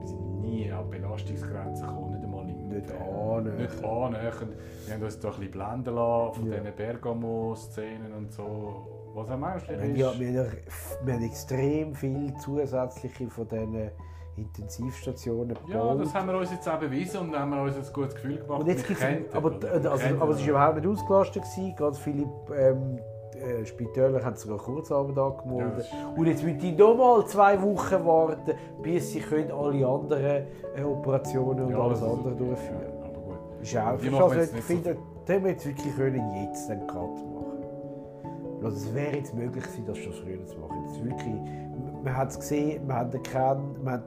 [0.00, 3.58] Wir sind nie an Belastungsgrenzen gekommen, nicht einmal im Nicht äh, annähernd.
[3.60, 4.56] nicht annähernd.
[4.86, 6.58] Wir haben uns da ein bisschen blenden lassen von Ja.
[6.58, 8.74] diesen Bergamo-Szenen und so.
[9.14, 9.96] Was am meisten ist.
[9.96, 10.44] ja, wir, haben, ja-
[11.04, 13.90] wir haben extrem viel zusätzliche von diesen
[14.36, 16.00] Intensivstationen ja, gebaut.
[16.00, 18.60] das haben wir uns jetzt auch bewiesen und haben wir uns ein gutes Gefühl gemacht.
[18.60, 20.46] und jetzt gibt's, aber, das, also, kennen aber es das.
[20.46, 21.42] war überhaupt nicht ausgelastet.
[21.44, 21.76] Gewesen.
[21.76, 22.98] Ganz viele ähm,
[23.36, 25.78] äh, Spitäler haben sogar Kurzarbeit Ja, angemeldet.
[25.78, 30.46] das ist- und jetzt müssen die nochmal zwei Wochen warten, bis sie können alle anderen
[30.76, 33.38] äh, Operationen und Ja, alles das andere durchführen Ja, aber gut.
[33.62, 34.96] Ist auch Die machen also, jetzt finde,
[35.26, 37.43] da haben wir jetzt wirklich können jetzt einen Cut machen.
[38.64, 40.84] Also es wäre jetzt möglich gewesen, das schon früher zu machen.
[40.88, 41.34] Jetzt wirklich,
[42.02, 44.02] man hat es gesehen, man hat erkannt, man hat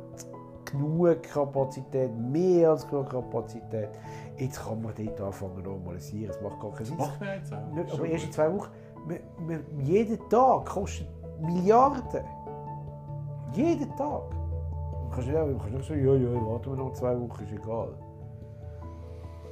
[0.65, 3.89] genug Kapazität, mehr als genug Kapazität.
[4.37, 6.31] Jetzt kann man dort anfangen zu normalisieren.
[6.31, 6.97] Es macht gar keinen Das Sinn.
[6.97, 7.71] macht man jetzt auch.
[7.73, 8.69] Nicht, aber erst in zwei Wochen.
[9.07, 11.07] Man, man, jeden Tag kostet
[11.39, 12.23] Milliarden.
[13.53, 14.21] Jeden Tag.
[14.31, 17.53] Du kannst nicht, du kannst nicht sagen, ja, ja, warten wir noch zwei Wochen, ist
[17.53, 17.89] egal.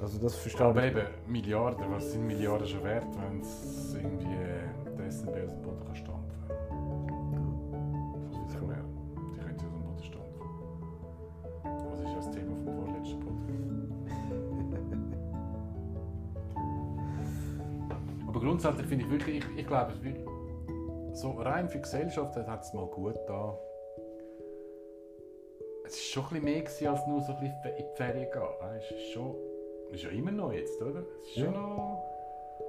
[0.01, 0.91] Also das verstehe Aber ich.
[0.91, 4.35] eben, Milliarden, was sind Milliarden schon wert, wenn es irgendwie
[5.33, 6.67] dem Boden kann stampfen kann?
[8.67, 8.83] mehr.
[9.33, 10.41] Die können sie aus dem Boden stampfen.
[11.63, 13.45] Was ist das Thema vom vorletzten Podcast?
[18.27, 20.17] Aber grundsätzlich finde ich wirklich, ich, ich glaube, es wird
[21.13, 23.57] so rein für die Gesellschaft hat es mal gut da.
[25.85, 28.41] es ist schon ein bisschen mehr als nur so ein bisschen in die Ferien gehen.
[28.77, 29.35] Es ist schon,
[29.91, 31.03] ist ja immer noch jetzt, oder?
[31.21, 31.59] Es ist schon Ja.
[31.59, 32.03] noch,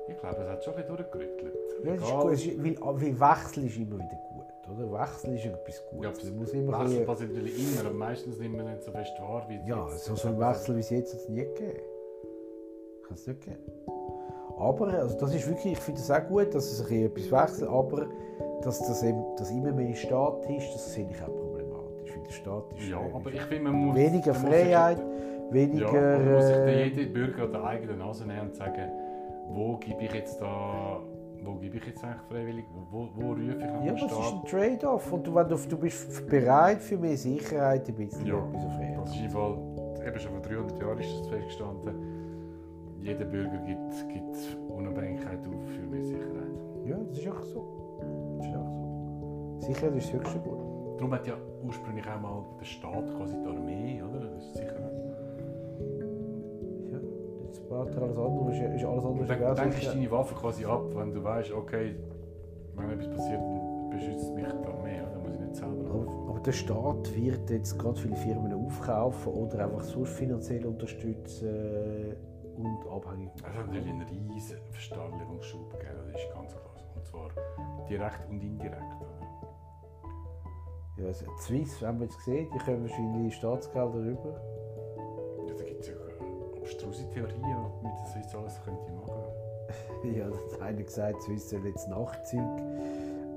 [0.08, 1.54] ich glaube, es hat schon ein bisschen durchgerüttelt.
[1.84, 5.00] Ja, es ist gut, weil, weil Wechsel ist immer wieder gut, oder?
[5.00, 6.22] Wechsel ist etwas Ja, Gutes.
[6.24, 8.82] es Man muss immer ein Wechsel bisschen- passiert natürlich immer, aber meistens nimmt man nicht
[8.82, 11.20] so fest wahr, wie es Ja, jetzt- so, so einen Wechsel wie es jetzt hat
[11.20, 11.80] es nie gegeben.
[13.06, 13.58] Kann es nicht geben.
[14.58, 17.68] Aber also das ist wirklich, ich finde es auch gut, dass es ein etwas wechselt,
[17.68, 18.06] aber
[18.62, 22.16] dass das eben, dass immer mehr Staat ist, das sehe ich auch problematisch.
[22.16, 23.96] Weil der Staat ist Ja, äh, aber ich finde, man muss...
[23.96, 25.92] weniger Freiheit, Ja, weniger.
[25.92, 28.90] man muss sich äh, jeder Bürger an der eigenen Nase nehmen und sagen,
[29.48, 31.00] wo gebe ich jetzt da...
[31.42, 32.64] Wo gebe ich jetzt eigentlich freiwillig?
[32.90, 35.12] Wo, wo rufe ich an ja, das ist ein Trade-off.
[35.12, 39.04] Und du, wenn du, du bist bereit für mehr Sicherheit, ein bisschen Ja, etwas auf.
[39.04, 39.58] Das ist im Fall,
[40.06, 41.94] eben schon vor 300 Jahren ist das festgestanden.
[43.00, 46.56] Jeder Bürger gibt, gibt Unabhängigkeit auf für mehr Sicherheit.
[46.84, 47.98] Ja, das ist auch so.
[48.38, 49.66] Das ist auch so.
[49.66, 50.98] Sicherheit ist das höchste Gut.
[50.98, 54.20] Darum hat ja ursprünglich auch mal der Staat quasi die Armee, oder?
[54.20, 55.05] Das ist Sicherheit.
[57.70, 60.34] Ja, jetzt baut er alles andere, ist, ist alles andere dann gibst du deine Waffe
[60.34, 61.96] quasi ab, wenn du weißt, okay,
[62.74, 63.40] wenn etwas passiert,
[63.90, 65.10] beschützt mich Armee, oder?
[65.12, 69.32] Dann muss ich nicht selber Aber, aber der Staat wird jetzt gerade viele Firmen aufkaufen
[69.32, 72.16] oder einfach so finanziell unterstützen
[72.56, 76.74] und abhängig Es hat natürlich einen riesen Verstaatlichungsschub gegeben, das ist ganz klar.
[76.94, 77.30] Und zwar
[77.88, 78.82] direkt und indirekt.
[80.98, 84.40] Ja, also die Swiss haben wir jetzt gesehen, die kommen wahrscheinlich Staatsgelder rüber.
[86.86, 89.22] Abstruse Theorien, mit der Swiss alles könnte machen
[90.16, 92.42] Ja, da hat einer gesagt, Swiss soll jetzt Nachtzüge,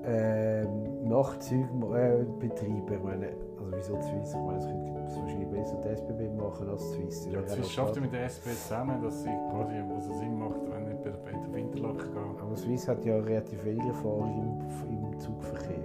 [0.05, 2.93] ähm, äh, betreiben.
[2.93, 4.29] Ich meine, also wieso die Swiss?
[4.29, 7.27] Ich meine, es könnte es wahrscheinlich besser die SBB machen als die Swiss.
[7.31, 10.38] Ja, die Swiss schafft ja mit der SP zusammen, dass sie quasi, was es Sinn
[10.38, 12.41] macht, wenn nicht bei der auf Interlaken geht.
[12.41, 15.78] Aber Swiss hat ja relativ wenig Erfahrung im, im Zugverkehr.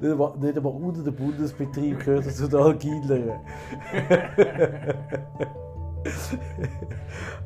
[0.00, 3.40] nicht einmal- Nicht unter dem Bundesbetrieb gehört er zu den agileren.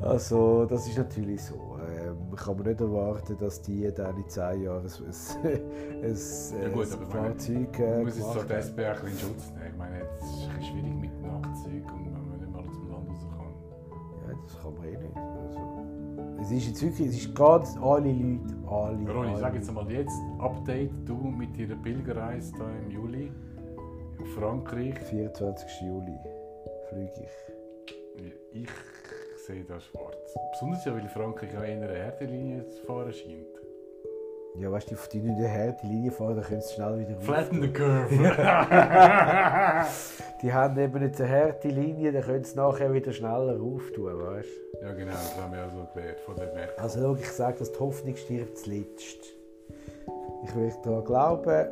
[0.01, 1.79] Also, das ist natürlich so.
[1.81, 4.93] Ähm, kann man nicht erwarten, dass die dann in 10 Jahren ein,
[5.45, 9.71] ein, ein, Ja gut, aber Fahrzeug äh, muss jetzt so ein bisschen in Schutz nehmen.
[9.71, 11.11] Ich meine, es ist schwierig mit
[14.63, 15.17] kann man eh nicht.
[15.17, 19.13] Also, es ist jetzt wirklich, es ist ganz alle Leute, alle.
[19.13, 23.33] Ronny, alle sag jetzt einmal jetzt, Update, du mit deiner Pilgerreise da im Juli
[24.21, 24.99] auf Frankreich.
[24.99, 25.83] 24.
[25.83, 26.19] Juli
[26.89, 28.63] fliege ich.
[28.63, 28.69] Ich
[29.47, 30.35] sehe da schwarz.
[30.53, 33.62] Besonders ja, weil Frankreich auch eher eine Härtelinie zu fahren scheint.
[34.55, 37.63] Ja, weißt du, die nicht eine harte Linie fahren, dann können sie schnell wieder Flatten
[37.63, 38.09] the curve!
[40.43, 44.49] Die haben eben jetzt eine harte Linie, dann können sie nachher wieder schneller auftun, weißt
[44.49, 44.87] du?
[44.87, 46.75] ja genau, das haben wir ja so gelernt von der Merkel.
[46.77, 49.25] Also schau, ich sage, dass die Hoffnung stirbt zuletzt.
[50.45, 51.67] Ich will daran glauben,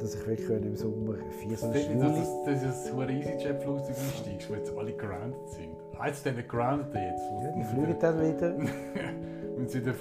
[0.00, 1.82] dass ich wirklich im Sommer Das 24.
[1.82, 2.00] ist Juli...
[2.00, 5.76] das, das ist ein EasyJet-Flugzeug einsteigst, wo jetzt alle grounded sind.
[5.98, 7.22] Eins von diesen grounded jetzt.
[7.42, 8.54] Ja, die fliegen dann wieder.
[9.56, 9.94] Wenn sie wieder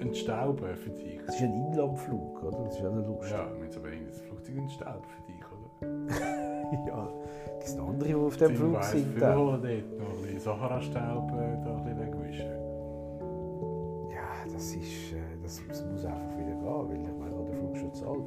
[0.00, 1.20] entstauben für dich.
[1.26, 2.64] Das ist ein Inlandflug, oder?
[2.64, 3.30] Das ist auch eine Lust.
[3.30, 6.86] Ja, wenn sie aber irgendein Flugzeug entstauben für dich, oder?
[6.86, 7.12] ja.
[7.60, 9.20] Es sind andere, die auf dem Flug sind.
[9.20, 9.36] dann.
[9.36, 12.50] holen dort noch ein bisschen Sahara-Staub äh, da ein bisschen wegwischen.
[14.10, 15.12] Ja, das ist...
[15.12, 18.24] Äh, das, das muss einfach wieder gehen, weil ich meine, ich den Flug schon zahlt.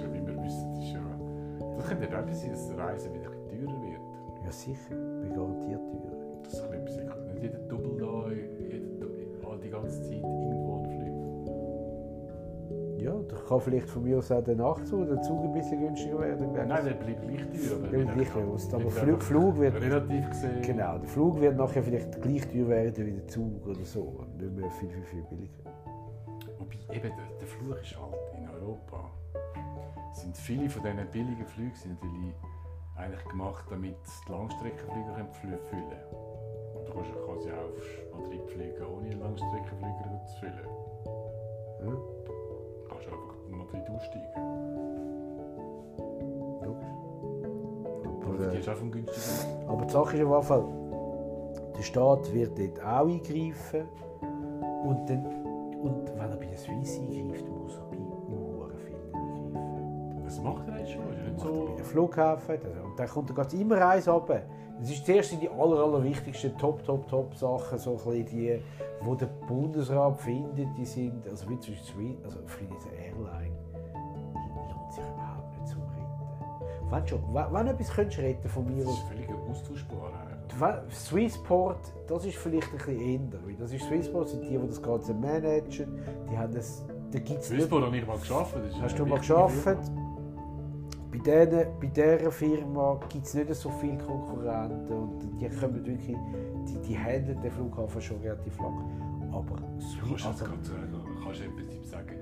[0.00, 1.00] Ja ja, wie wir wissen, ist ja...
[1.76, 4.00] Das könnte eben auch sein, dass die Reise wieder ein teurer wird.
[4.44, 4.94] Ja, sicher.
[4.94, 6.16] Bin garantiert teurer.
[6.44, 11.10] Das ist ein bisschen nicht jeder Double da, jeder, die ganze Zeit irgendwo anfliegt.
[13.02, 16.18] Ja, da kann vielleicht von mir aus auch der Nachtzug, der Zug ein bisschen günstiger
[16.20, 16.52] werden.
[16.52, 17.78] Nein, der bleibt gleich teuer.
[17.82, 20.62] Der bleibt gleich teuer, aber Flug- Flug wird- Relativ gesehen...
[20.62, 24.24] Genau, der Flug wird nachher vielleicht gleich teuer werden wie der Zug oder so.
[24.38, 25.64] Nicht mehr viel, viel, viel billiger.
[26.58, 29.10] Wobei eben der, der Fluch ist halt in Europa.
[30.12, 32.34] Sind viele von diesen billigen Flügen sind natürlich
[32.96, 33.96] eigentlich gemacht, damit
[34.26, 36.04] die können fl- füllen können.
[36.74, 40.68] Und du kannst ja quasi auch auf Madrid fliegen, ohne einen Langstreckenflieger zu füllen.
[41.82, 44.26] Ja, Du kannst einfach in Madrid aussteigen.
[46.62, 46.86] logisch.
[48.04, 49.68] Aber Aber, die äh, ist auch vom günstigen.
[49.68, 50.64] aber die Sache ist auf jeden Fall,
[51.76, 53.84] der Staat wird dort auch eingreifen.
[54.84, 55.24] Und, dann,
[55.82, 57.44] und wenn er bei der Swiss eingreift,
[60.42, 61.02] Das macht er jetzt schon.
[61.02, 61.66] Er so...
[61.70, 62.56] bei den Flughafen.
[62.62, 64.42] das- Und dann kommt er immer eins runter.
[64.78, 68.62] Das ist zuerst die aller, allerwichtigsten Top, Top, Top Sachen, so ein die,
[69.02, 74.72] wo der Bundesrat findet, die sind, also wie zum Beispiel, also für diese Airline, die
[74.72, 76.90] lohnt sich überhaupt nicht zum Retten.
[76.90, 80.12] Wenn schon, wenn, wenn etwas könntest retten von mir Das aus, ist völlig austauschbar.
[80.90, 83.46] Swissport, das ist vielleicht ein bisschen ändert.
[83.46, 85.98] weil Das ist Swissport, sind die, die das Ganze managen.
[86.30, 88.54] Die haben das, da gibt's nicht- Swissborn habe ich mal geschafft.
[88.56, 89.66] das Hast du mal geschafft?
[91.12, 96.16] Bei, denen, bei dieser Firma gibt es nicht so viele Konkurrenten und die kommen wirklich,
[96.68, 99.30] die, die handeln den Flughafen schon relativ lang.
[99.32, 102.16] Aber Du kannst also, gerade sagen, kannst du im Prinzip sagen,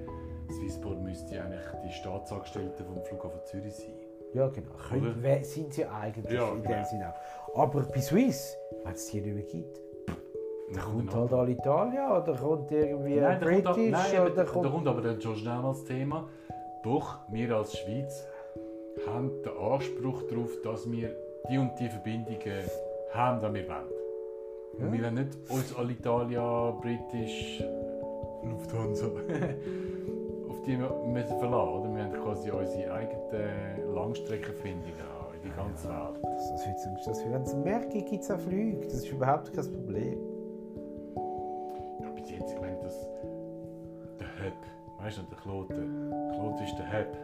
[0.50, 3.92] Swissport müsste eigentlich die Staatsangestellten vom Flughafen Zürich sein.
[4.32, 6.74] ja genau, können, sind sie eigentlich Ja, in genau.
[6.74, 7.58] dem Sinne auch.
[7.64, 9.80] Aber bei Swiss, wenn es die nicht mehr gibt,
[10.72, 14.44] dann kommt halt Nein, Alitalia oder kommt irgendwie da kommt, British nein, oder aber, da
[14.44, 14.70] kommt...
[14.70, 16.28] kommt aber dann schon schnell das Thema.
[16.82, 18.26] Doch, wir als Schweiz
[19.06, 21.14] haben den Anspruch darauf, dass wir
[21.50, 22.64] die und die Verbindungen
[23.12, 23.92] haben, die wir wollen.
[24.78, 24.92] Und Ja.
[24.92, 27.62] wir wollen nicht uns Alitalia, British,
[28.44, 29.06] Lufthansa
[30.48, 31.72] auf die wir müssen verlassen.
[31.72, 31.94] Oder?
[31.96, 34.94] Wir haben quasi unsere eigenen Langstreckenverbindungen
[35.34, 36.22] in die ganze Welt.
[36.22, 38.80] Das, das, wird- das, wenn es merken, gibt es auch Flüge.
[38.86, 40.18] Das ist überhaupt kein Problem.
[42.02, 42.94] Ja, bis jetzt, ich meine, das.
[44.20, 45.00] Der Hub.
[45.02, 46.12] Weißt du, der Kloten.
[46.34, 47.16] Kloten ist der Hub.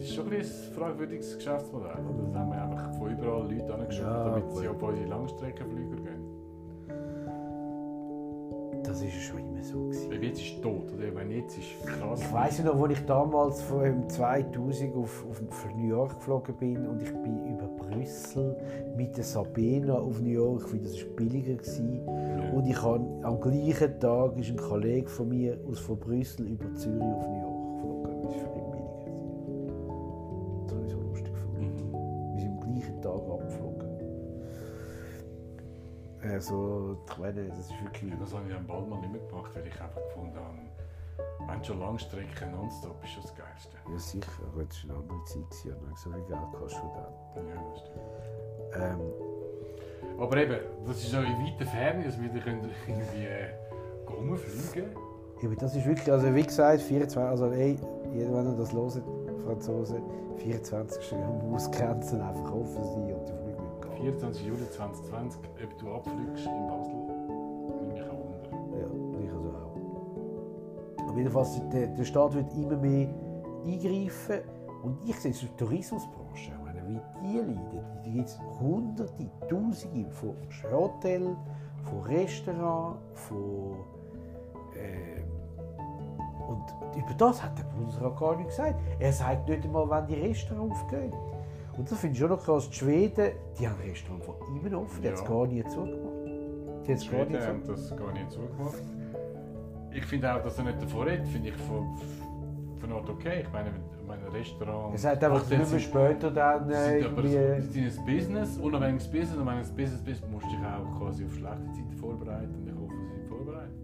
[0.00, 1.90] Ich das ist schon ein fragwürdiges Geschäftsmodell.
[1.90, 2.24] Oder?
[2.24, 6.40] Das haben wir einfach von überall Leute angeschaut, Ja, damit sie auf unsere Langstreckenflüger gehen.
[8.82, 9.84] Das ist ja schon immer so.
[9.84, 10.10] Gewesen.
[10.10, 11.04] Weil jetzt ist es tot, oder?
[11.06, 12.22] Ich meine, jetzt ist krass.
[12.22, 16.86] Ich weiss noch, als ich damals von im 2000 auf, auf New York geflogen bin
[16.86, 18.56] und ich bin über Brüssel
[18.96, 22.06] mit der Sabena auf New York, weil das ist billiger gewesen.
[22.06, 22.50] Ja.
[22.52, 26.74] Und ich habe am gleichen Tag ist ein Kollege von mir aus von Brüssel über
[26.74, 27.49] Zürich auf New York
[36.32, 38.10] Also, ich meine, das ist wirklich...
[38.10, 40.58] Ja, das habe ich bald mal nicht mehr gemacht, weil ich einfach gefunden habe,
[41.48, 43.76] wenn schon Langstrecken nonstop ist schon das Geilste.
[43.90, 44.42] Ja, sicher.
[44.52, 45.74] Aber das war eine andere Zeit.
[45.88, 47.46] Und so viel Geld kostet schon dann.
[47.48, 48.20] Ja, das stimmt.
[48.74, 53.52] Ähm, Aber eben, das ist auch in weiter Ferne, dass wir da können irgendwie äh,
[54.08, 54.90] rumfliegen
[55.40, 57.76] Ja, aber das ist wirklich, also wie gesagt, 24, also ey,
[58.12, 59.02] jeder, wenn ihr das hört,
[59.44, 60.02] Franzosen,
[60.36, 61.12] 24.
[61.48, 63.39] muss Grenzen einfach offen sein und
[64.00, 64.46] 24.
[64.46, 68.50] Juli 2020, ob du abfliegst in Basel, nimmt mich auch wunder.
[68.78, 71.10] Ja, ich also auch.
[71.10, 73.08] Auf jeden Fall, der, der Staat wird immer mehr
[73.66, 74.40] eingreifen
[74.82, 77.60] und ich sehe es in der Tourismusbranche, meine, wie die leiden,
[78.04, 80.34] die gibt es hunderte, tausende von
[80.72, 81.36] Hotels,
[81.84, 83.76] von Restaurants, von
[84.76, 85.24] ähm,
[86.48, 88.80] und über das hat der Bundesrat gar nichts gesagt.
[88.98, 91.12] Er sagt nicht einmal, wann die Restaurants aufgehen.
[91.76, 92.68] Und das finde ich schon noch krass.
[92.68, 95.28] Die Schweden, die haben Restaurants von immer offen, die haben es Ja.
[95.28, 96.24] gar nie zugemacht.
[96.26, 98.82] Die haben Die es gar Schweden nicht haben das gar nicht zugemacht.
[99.92, 101.96] Ich finde auch, dass er nicht davor redet, finde ich von,
[102.78, 103.40] von Ort okay.
[103.42, 104.92] Ich meine, wenn- wenn ein Restaurant...
[104.94, 107.60] Er sagt einfach, mehr sind- später dann äh, aber irgendwie...
[107.62, 109.36] sie sind ein Business, unabhängiges Business.
[109.38, 112.54] Und wenn du ein Business bist, musst du dich auch quasi auf schlechte Zeiten vorbereiten.
[112.54, 113.74] Und ich hoffe, sie sind vorbereitet.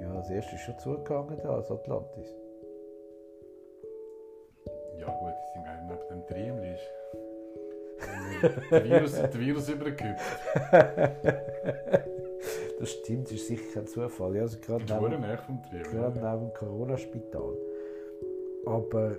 [0.00, 2.28] Ja, das erste ist schon zugegangen da, als Atlantis.
[4.98, 6.86] Ja gut, die sind gerade neben dem Triemel ist.
[8.70, 10.20] der Virus, der Virus übergekippt.
[12.78, 14.36] Das stimmt, das ist sicher kein Zufall.
[14.36, 15.82] Ja, also gerade Das neben, Triemel.
[15.90, 17.56] gerade neben dem Corona-Spital.
[18.66, 19.16] Aber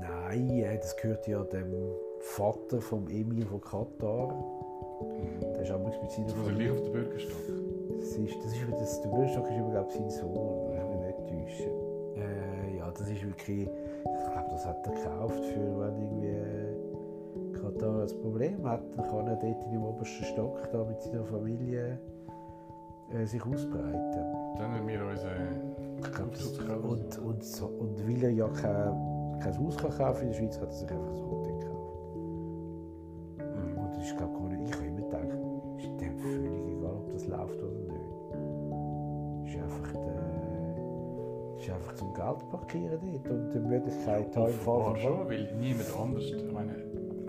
[0.00, 1.74] nein, äh, das gehört ja dem
[2.20, 4.32] Vater vom Emir von Katar.
[4.32, 5.40] Mhm.
[5.40, 7.36] Der ist auch mit seiner er gleich auf den Bürgerstock.
[8.00, 11.70] Das ist, das ist, das, der Bürgerstock ist überhaupt sein Sohn, ich mich nicht täusche.
[12.16, 13.68] Äh, ja, das ist wirklich,
[14.14, 16.76] ich glaube, das hat er gekauft für, wenn irgendwie äh,
[17.52, 21.24] Katar ein Problem hat, dann kann er dort in dem obersten Stock da mit seiner
[21.24, 21.98] Familie
[23.12, 24.34] äh, sich ausbreiten.
[24.58, 26.84] Dann haben wir unseren Aufzugskeller.
[26.84, 30.60] und, und, so, und weil er ja kein, kein Haus kann kaufen in der Schweiz,
[30.60, 31.55] hat er sich einfach ein
[42.50, 46.24] parkieren dort und die Möglichkeit haben, im Fall Offenbar schon, weil niemand anders.
[46.52, 46.74] Meine,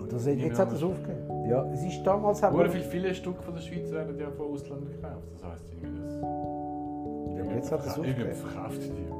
[0.00, 1.48] Und das, jetzt hat er es aufgegeben.
[1.48, 2.42] Ja, es ist damals...
[2.42, 5.28] Haben wir, viele, viele Stücke von der Schweiz werden ja von Ausländern gekauft.
[5.34, 6.14] Das heisst, irgendwie das.
[6.14, 8.32] ja, aber jetzt hat es aufgegeben.
[8.34, 9.08] verkauft die.
[9.08, 9.14] Ja,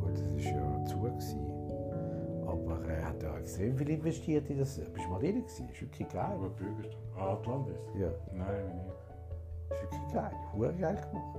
[0.00, 0.98] gut, das war ja zu.
[1.00, 1.40] Gewesen.
[2.46, 4.78] Aber er hat ja extrem viel investiert in das.
[4.78, 5.36] Bist du mal drin?
[5.42, 5.66] gewesen?
[5.66, 6.32] Das ist wirklich geil.
[6.34, 7.00] Aber Bürgerstock.
[7.16, 7.74] Ah, Atlantis?
[7.98, 8.88] Ja, Nein, nicht.
[9.68, 10.32] das ist wirklich geil.
[10.54, 11.38] Hure geil gemacht.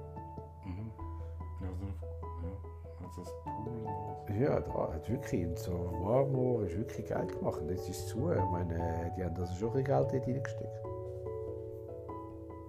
[3.10, 4.40] Also das alles.
[4.40, 5.72] Ja, da hat wirklich und so
[6.04, 7.60] Marmor ist wirklich geil gemacht.
[7.62, 8.32] Und jetzt ist es zu.
[8.32, 10.84] Ich meine, die haben also schon ein Geld dort reingesteckt.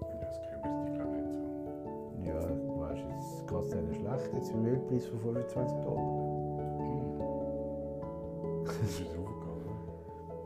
[0.03, 1.41] Ja, das kümmert dich glaube ich nicht so.
[2.25, 4.35] Ja, du weißt, jetzt geht es denen schlecht.
[4.35, 6.03] Jetzt im Ölpreis von 25 Dollar.
[6.81, 7.21] Mhm.
[8.65, 9.77] Das ist hochgegangen.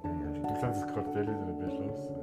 [0.05, 2.17] Ja, ist Jetzt haben sie das Kartell wieder beschlossen.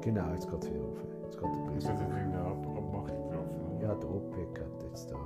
[0.00, 0.98] Genau, jetzt geht es wieder auf.
[1.22, 2.12] Jetzt geht der Jetzt haben sie Präsident.
[2.18, 3.80] irgendeine Ab Abmachung getroffen.
[3.80, 5.16] Ja, der OPEC hat jetzt da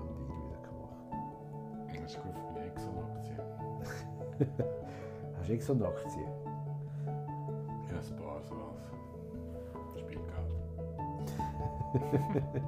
[2.06, 3.34] Das ist gut für meine Exxon-Aktie.
[5.40, 6.22] Hast du extra eine Aktie?
[7.90, 8.54] Ja, ein paar so
[9.92, 10.30] als Spielgeld.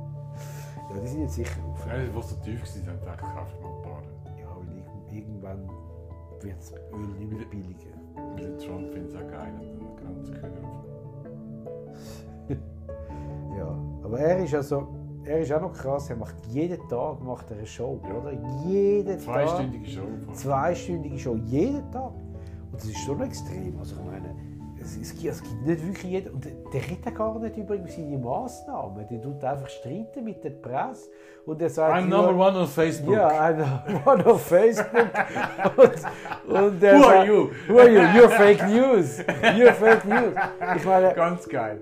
[0.91, 1.87] Ja, die sind jetzt sicher auf.
[1.87, 4.03] Ja, die so tief waren, haben gedacht, kaufe ich mal ein paar.
[4.41, 5.71] Ja, weil irgend- irgendwann
[6.41, 7.95] wird das Öl nicht mehr billiger.
[8.35, 10.85] Weil Trump findet es auch geil und dann kann auf.
[13.57, 13.69] Ja,
[14.03, 14.89] aber er ist also,
[15.29, 16.11] er ist auch noch krass.
[16.11, 18.15] Er macht jeden Tag macht er eine Show, Ja.
[18.15, 18.33] oder?
[18.67, 19.21] Jeden Tag.
[19.21, 20.03] Zweistündige Show.
[20.25, 22.13] von- Zweistündige Show, jeden Tag.
[22.73, 23.79] Und das ist schon extrem.
[23.79, 24.35] Also ich meine,
[24.81, 26.35] es, es, gibt, es gibt nicht wirklich jeden.
[26.35, 29.07] Und der redet gar nicht über seine Massnahmen.
[29.11, 31.11] Der tut einfach streiten mit der Presse.
[31.47, 33.15] Und er sagt, I'm number one on Facebook.
[33.15, 34.93] Ja, einer one auf Facebook.
[35.77, 35.85] und,
[36.55, 37.49] und Who are sagt, you?
[37.69, 38.01] Who are you?
[38.01, 39.19] You're fake news.
[39.57, 40.35] You're fake news.
[40.77, 41.81] Ich meine, Ganz geil.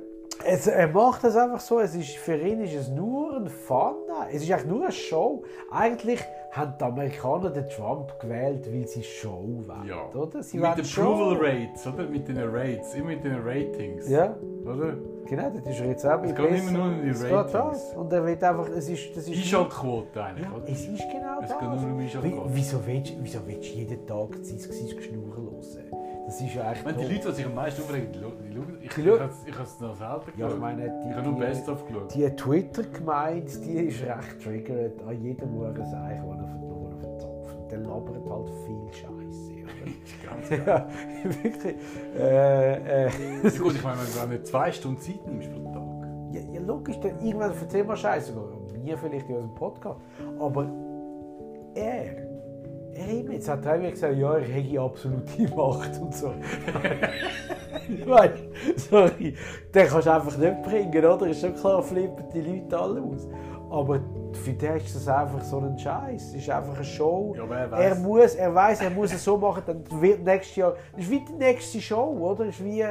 [0.49, 1.81] Es, er macht das einfach so.
[1.81, 3.95] Es ist, für ihn ist es nur ein Fun.
[4.33, 5.43] Es ist eigentlich nur eine Show.
[5.71, 6.21] Eigentlich
[6.53, 9.87] haben die Amerikaner den Trump gewählt, weil sie Show wollen.
[9.87, 10.09] Ja.
[10.15, 10.43] Oder?
[10.43, 10.85] Sie mit den.
[10.85, 12.05] Approval Rates, oder?
[12.09, 14.09] Mit den Rates, immer mit den Ratings.
[14.09, 14.95] Ja, Oder?
[15.27, 15.51] genau.
[15.51, 17.93] Das ist jetzt auch Es geht immer nur um die Es Ratings.
[17.95, 18.69] Und er wird einfach.
[18.71, 20.65] Es ist, das ist Einschaltquote eigentlich, Ja, oder?
[20.69, 21.59] es ist genau Es das.
[21.59, 22.51] geht nur um Einschaltquote.
[22.53, 26.06] wieso, willst, wieso willst du jeden Tag sein Gesicht schnurren hören?
[26.27, 26.85] Das ist ja eigentlich.
[26.85, 27.15] meine, die.
[27.15, 28.79] Leute, die sich am meisten aufregen, die schauen.
[28.83, 31.27] Ich ich habe es- ich habe es noch selten Ja, ich meine, die, Ich habe
[31.29, 32.15] nur die, Best-of geschaut.
[32.15, 37.57] die Twitter-Gemeinde, die ist recht triggert an jedem Hurenseich, den er verloren verzapft.
[37.59, 39.53] Und der labert halt viel Scheiße.
[40.27, 40.87] Ganz geil.
[41.25, 41.77] ja, wirklich.
[42.19, 43.05] Äh, äh,
[43.45, 46.09] Ja, Gut, ich meine, wenn du nicht zwei Stunden Zeit nimmst pro Tag.
[46.33, 48.33] ja, ja, logisch, dann irgendwann erzählen wir Scheiße.
[48.83, 50.01] Mir vielleicht in unserem Podcast.
[50.41, 50.69] Aber
[51.75, 52.26] er,
[52.99, 56.33] mir jetzt hat er mir gesagt, ja, er hätte absolute Macht und so.
[58.07, 58.35] meine,
[58.77, 59.35] sorry,
[59.75, 61.27] den kannst du einfach nicht bringen, oder?
[61.27, 63.29] Ist schon klar, flippen die Leute alle aus.
[63.71, 64.01] Aber
[64.33, 66.29] für den ist das einfach so ein Scheiß.
[66.29, 67.35] Es ist einfach eine Show.
[67.37, 70.75] Ja, er muss, er weiß, er muss es so machen, dann wird nächstes Jahr.
[70.93, 72.47] Das ist wie die nächste Show, oder?
[72.47, 72.85] Das ist wie,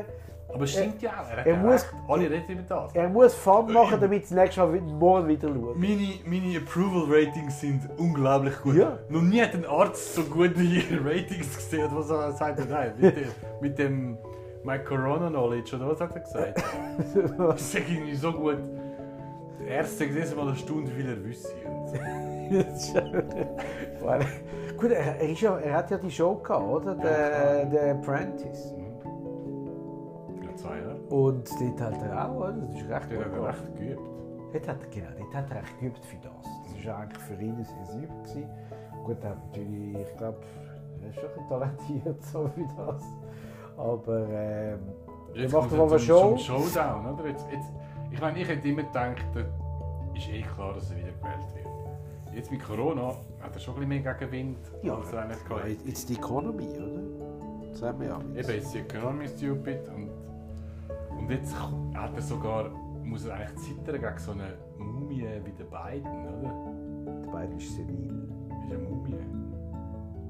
[0.56, 1.30] Aber es stimmt ja auch.
[1.30, 1.86] Er, hat er muss-.
[2.08, 2.96] Alle reden über das.
[2.96, 5.78] er muss Fun machen, damit es nächstes Mal wieder- morgen wieder schaut.
[5.78, 8.76] Meine, meine Approval-Ratings sind unglaublich gut.
[8.76, 8.98] Ja.
[9.10, 10.56] Noch nie hat ein Arzt so gute
[11.06, 11.90] Ratings gesehen.
[11.92, 12.94] Was er sagt er nein?
[12.98, 13.28] Mit dem,
[13.62, 14.18] mit dem
[14.64, 16.64] My Corona Knowledge, oder was hat er gesagt?
[17.38, 18.58] Das ist irgendwie so gut.
[19.68, 21.50] Der sagt erst mal eine Stunde, wie viel er wüsste.
[24.78, 26.94] Gut, er, er, ist ja, er hat ja die Show gehabt, oder?
[26.96, 28.74] Der, der Apprentice.
[31.10, 32.52] Und dort hat er auch, oder?
[32.54, 33.58] Das ist recht Der gut hat gemacht.
[33.60, 34.02] recht geübt.
[34.54, 36.32] Dort hat, er- genau, dort hat er recht geübt für das.
[36.76, 38.08] Das war eigentlich für ihn sehr sicher.
[38.24, 38.50] Gewesen.
[39.06, 40.38] Gut, er hat natürlich, ich glaube,
[41.02, 43.04] er ist schon ein talentiert so für das.
[43.78, 44.80] Aber ähm,
[45.34, 46.30] er Jetzt macht aber er Show.
[46.30, 47.28] zum Showdown, oder?
[47.28, 47.70] Jetzt, jetzt,
[48.12, 49.42] ich meine, ich hätte immer gedacht, da
[50.16, 51.66] ist eh klar, dass er wieder gewählt wird.
[52.36, 53.10] Jetzt mit Corona
[53.42, 56.16] hat er schon ein bisschen mehr Gegenwind, Ja, als er eigentlich ja, gehabt it's the
[56.16, 57.70] economy, oder?
[57.72, 58.18] Das haben wir ja.
[58.20, 60.10] Eben, jetzt ist die Economy stupid und,
[61.26, 62.70] und jetzt hat er sogar,
[63.04, 67.22] muss er eigentlich zittern gegen so eine Mumie wie der Biden, oder?
[67.24, 68.30] Der beiden ist senil.
[68.64, 69.16] Ist eine Mumie.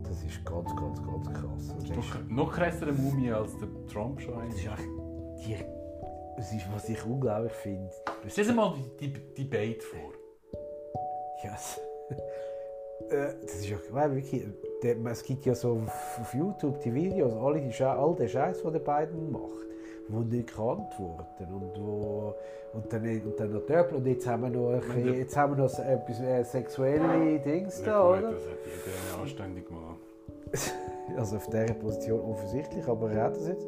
[0.03, 1.75] Das ist ganz, ganz, ganz krass.
[1.89, 5.45] Der ist- Noch, noch krassere Mumie als der Trump schon Das ist eigentlich.
[5.45, 5.57] die,
[6.37, 7.89] das ist, was ich unglaublich finde.
[8.23, 10.11] Das Stell dir mal die, die Debate vor.
[11.43, 11.79] Ja, es-
[13.09, 14.45] äh, das ist ja weil wirklich,
[15.05, 18.79] es gibt ja so auf, YouTube die Videos, alle die all der Scheiß, den der
[18.79, 19.65] beiden macht,
[20.09, 22.35] wo nicht gekannt wurden und wo
[22.73, 25.63] und dann, und dann noch Döppel und jetzt haben wir noch, bisschen, jetzt haben wir
[25.63, 28.31] noch etwas äh, sexuelle Dings Ja, da, gut, oder?
[28.33, 29.99] das hat jeder anständig gemacht.
[31.17, 33.67] Also auf dieser Position offensichtlich, aber er hat das jetzt.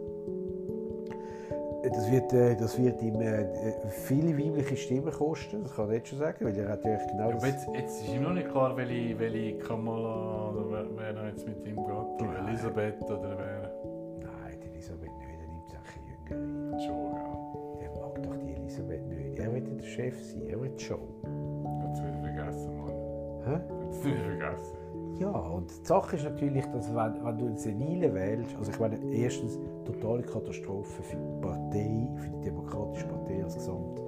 [1.84, 3.46] Das wird, äh, das wird ihm äh,
[3.90, 7.08] viele weibliche Stimmen kosten, das kann ich jetzt schon sagen, weil er hat ja echt
[7.10, 10.86] genau Ja, aber jetzt, jetzt ist ihm noch nicht klar, welche, welche Kamala oder wer,
[10.98, 11.86] wer noch jetzt mit ihm geht.
[11.86, 12.48] Oder Nein.
[12.48, 13.72] Elisabeth oder wer.
[16.78, 16.88] Jüngere.
[16.88, 17.80] Schon, ja.
[17.82, 19.40] Der mag doch die Elisabeth nicht.
[19.40, 21.00] Er wird der Chef sein, er wird Show.
[21.88, 22.94] Jetzt wieder vergessen, Mann.
[23.46, 23.86] Hä?
[23.86, 24.78] Jetzt wieder vergessen.
[25.20, 28.80] Ja, und die Sache ist natürlich, dass wenn, wenn du einen Senilen wählst, also ich
[28.80, 34.00] meine, erstens totale Katastrophe für die Partei, für die Demokratische Partei als Gesamt,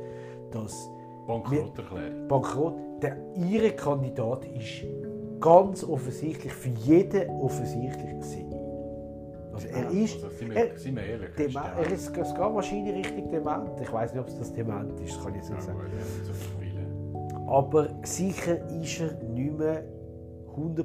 [0.52, 0.90] dass
[1.26, 2.28] Bankrotterklärung.
[2.28, 4.86] Bankrott, der ihre Kandidat ist
[5.40, 8.49] ganz offensichtlich für jeden offensichtlich.
[9.66, 11.30] Also er ist, Also, sind, er- wir, sind wir ehrlich.
[11.36, 13.82] Der- er ist, es geht wahrscheinlich richtig dement.
[13.82, 15.80] Ich weiß nicht, ob es das dement ist, das kann ich jetzt nicht sagen.
[15.80, 17.48] er.
[17.52, 19.84] Aber sicher ist er nicht mehr
[20.56, 20.84] 100%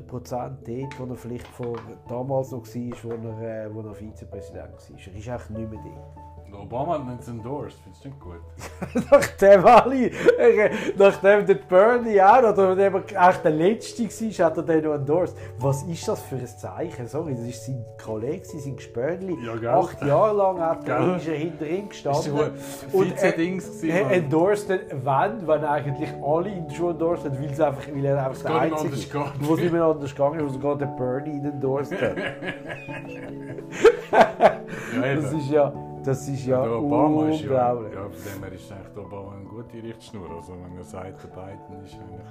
[0.66, 1.76] dort, wo er vielleicht vor,
[2.08, 4.90] damals noch war, wo er, wo er Vizepräsident war.
[4.90, 6.33] Er ist eigentlich nicht mehr dort.
[6.58, 9.06] Obama hat uns endorsed, findest du nicht gut?
[9.10, 14.56] nachdem alle, äh, nachdem der Bernie auch, oder nachdem er echt der Letzte war, hat
[14.56, 15.36] er den noch endorsed.
[15.58, 17.06] Was ist das für ein Zeichen?
[17.06, 19.36] Sorry, das ist sein Kollege, sein Gespönli.
[19.44, 19.68] Ja, gell?
[19.68, 22.40] Acht Jahre lang hat er, ist er hinter ihm war gestanden.
[22.40, 22.52] ein
[22.92, 27.50] Und er, gewesen, er endorsed ihn, wenn, wenn eigentlich alle ihn schon endorsed haben, weil,
[27.50, 30.46] es einfach, weil er einfach der Einzige ist, wo es nicht mehr anders gegangen ist,
[30.46, 32.16] wo sogar der Bernie ihn endorsed hat.
[34.94, 35.14] Ja.
[35.14, 35.72] Das ist ja,
[36.04, 37.94] das ist ja Der Obama ist ja, unglaublich.
[37.94, 40.30] ja, von dem her ist eigentlich Obama eine gute Richtschnur.
[40.36, 42.30] Also wenn er sagt, der Biden ist eigentlich...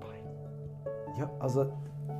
[0.00, 1.18] Das.
[1.18, 1.72] Ja, also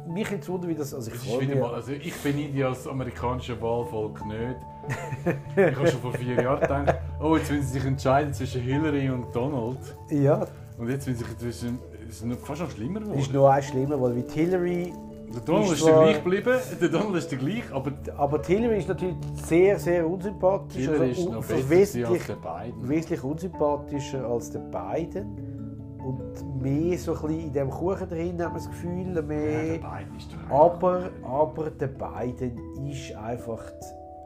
[0.08, 0.92] mich jetzt wundern, wie das.
[0.94, 1.60] Also ich Es mich.
[1.60, 4.56] mal, also ich beneide als amerikanischer Wahlvolk nicht.
[5.56, 9.10] ich habe schon vor vier Jahren gedacht, oh, jetzt wenn sie sich entscheiden zwischen Hillary
[9.10, 9.78] und Donald.
[10.10, 10.46] Ja,
[10.78, 11.78] Und jetzt wenn sie sich zwischen...
[12.08, 13.18] Es ist fast noch schlimmer geworden.
[13.20, 14.92] ist noch schlimmer, weil mit Hillary.
[15.32, 18.54] Der Donald ist ist, der gleich geblieben, der Donald ist der gleich, aber Aber die
[18.54, 19.16] ist natürlich
[19.46, 20.82] sehr, sehr unsympathisch.
[20.82, 22.88] Ist also, noch besser gewesen wesentlich, als der Biden.
[22.88, 25.60] wesentlich unsympathischer als der Biden.
[26.04, 29.14] Und mehr so ein bisschen in dem Kuchen drin, hat man das Gefühl.
[29.14, 29.74] Ja, Mehr.
[29.74, 32.58] Ist doch Aber, aber der Biden
[32.88, 33.62] ist einfach.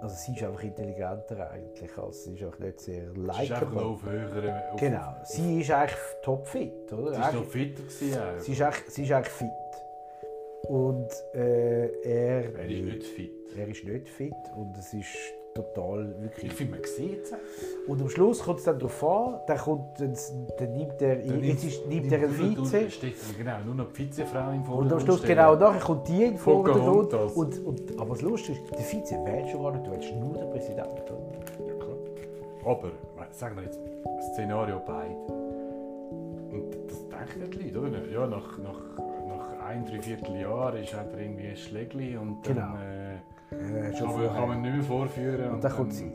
[0.00, 1.96] Also sie ist einfach intelligenter eigentlich.
[1.96, 4.50] als sie ist auch nicht sehr Sie ist einfach noch auf höheren...
[4.70, 5.14] Auf, Genau.
[5.24, 7.14] Sie ist eigentlich topfit, oder?
[7.14, 8.18] Sie ist noch fitter gewesen.
[8.38, 9.48] Sie ist eigentlich, sie ist eigentlich fit.
[10.68, 13.32] Und äh, er, Er ist nicht fit.
[13.56, 15.06] er ist nicht fit und es ist
[15.54, 16.46] total wirklich.
[16.50, 17.32] Ich finde, man sieht es.
[17.86, 20.16] Und am Schluss kommt es dann darauf an, dann, kommt, dann,
[20.58, 22.88] dann nimmt er, jetzt ist, nimmt er einen Vize.
[23.38, 26.38] Genau, nur noch die Vizefrau im Und Vordergrund am Schluss, genau, nachher kommt die in
[26.38, 27.14] Vordergrund.
[27.14, 30.34] Und, und, aber das Lustige ist, der Vize wählst du gar nicht, du wählst nur
[30.34, 30.96] den Präsidenten.
[31.66, 31.96] Ja, klar.
[32.64, 32.90] Aber,
[33.30, 33.78] sagen wir jetzt,
[34.32, 35.14] Szenario beide.
[36.50, 38.06] Und das denken die Leute, oder?
[38.12, 38.80] Ja, nach, nach
[39.74, 42.74] ein, dreiviertel Jahr ist hat er irgendwie ein Schlägli und dann Genau.
[42.76, 43.14] äh,
[43.54, 45.50] Äh, kann, man, kann man nicht mehr vorführen.
[45.52, 46.10] Und dann kommt sie.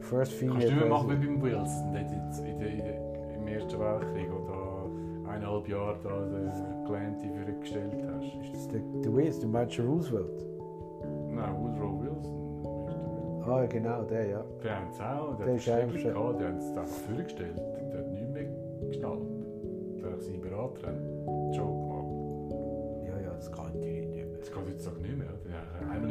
[0.00, 2.10] First Kannst du nicht mehr machen wie beim Wilson dort
[2.46, 7.50] in der, in der, im Ersten Weltkrieg, wo du eineinhalb Jahre da den Glanty für
[7.50, 8.44] ihn gestellt hast.
[8.44, 10.46] Ist das der, der Wilson, du meinst Roosevelt?
[11.30, 13.44] Nein, Woodrow Wilson.
[13.46, 14.44] Ah, genau, der, ja.
[14.62, 16.86] Die haben es auch, Der der, ist hat Schläge schon- gehabt, die haben es einfach
[16.86, 17.56] vorgestellt.
[17.92, 18.46] Der hat nichts mehr
[18.88, 19.28] gestaltet.
[20.02, 21.52] Der hat seine Berater einen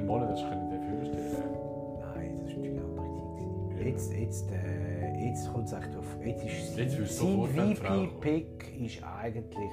[0.05, 1.47] Monat hast du können den vorstellen.
[1.99, 3.85] Nein, das war natürlich andere Zeit.
[3.85, 6.17] Jetzt, jetzt, äh, jetzt kommt es echt drauf.
[6.23, 7.27] Jetzt ist Jetzt sein
[7.75, 7.75] kommen.
[7.75, 9.71] VP-Pick ist eigentlich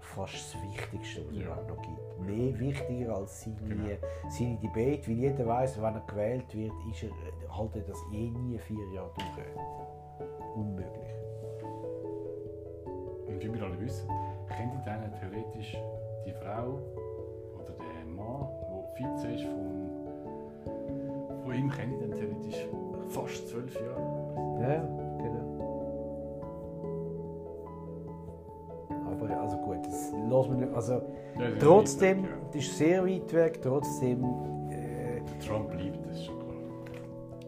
[0.00, 1.56] fast das Wichtigste, was es Ja.
[1.68, 2.20] noch gibt.
[2.26, 3.84] Mehr wichtiger als seine, Genau.
[4.28, 7.98] seine Debate, weil jeder weiß, wenn er gewählt wird, ist er, äh, hält er das
[8.12, 10.56] eh nie vier Jahre durch.
[10.56, 11.14] Unmöglich.
[13.26, 14.08] Und wie wir alle wissen,
[14.48, 15.76] kennt ihr dann theoretisch
[16.26, 16.78] die Frau
[17.54, 18.48] oder der Mann,
[18.96, 19.90] Vize ist von,
[21.42, 22.66] von ihm, kennt ihr dann theoretisch
[23.08, 24.60] fast zwölf Jahre.
[24.60, 24.82] Ja,
[25.18, 25.48] genau.
[29.06, 30.74] Aber also gut, das lässt man nicht.
[30.74, 30.94] Also,
[31.38, 34.24] Ja, trotzdem, weg, das ist sehr weit weg, trotzdem
[34.70, 35.22] äh, ja.
[35.46, 36.38] Trump liebt das schon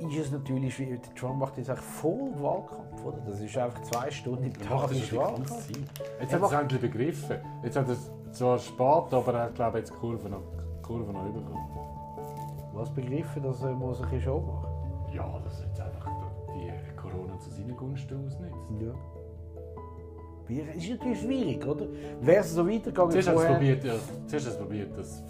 [0.09, 3.18] ist es natürlich, wie der Trump macht jetzt eigentlich voll Wahlkampf, oder?
[3.26, 5.68] Das ist einfach zwei Stunden im Tag das ist Wahlkampf.
[5.68, 7.36] Jetzt Er hat er es endlich begriffen.
[7.62, 8.78] Jetzt hat er es zwar spät,
[9.12, 10.43] aber er hat glaube ich, jetzt die Kurve noch,
[10.91, 11.68] Kurve noch bekommen.
[12.72, 14.66] Was begriffen, dass er muss ein Show machen
[15.14, 16.09] Ja, das ist jetzt einfach
[16.53, 18.55] die Corona zu seinen Gunsten ausnutzt.
[18.80, 18.93] Ja.
[20.74, 21.86] Es ist natürlich schwierig, oder?
[22.20, 23.55] Wäre es so weitergegangen Zuerst er vorher...
[23.55, 23.93] probiert, ja,
[24.26, 25.22] zuerst hat er es probiert, das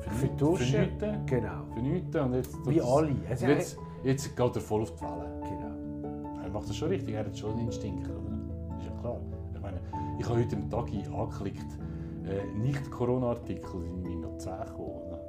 [0.00, 1.26] vernichten.
[1.26, 1.64] Genau.
[1.74, 2.66] Vernichten und jetzt...
[2.66, 3.08] Wie alle.
[3.08, 5.42] Und jetzt, jetzt geht er voll auf die Welle.
[5.42, 6.42] Genau.
[6.42, 8.78] Er macht das schon richtig, er hat schon einen Instinkt, oder?
[8.78, 9.20] Ist ja klar.
[9.54, 9.80] Ich meine,
[10.18, 11.78] ich habe heute am Tag angeklickt,
[12.24, 15.02] äh, nicht Corona-Artikel sind mir noch 10 gekommen.
[15.06, 15.20] oder?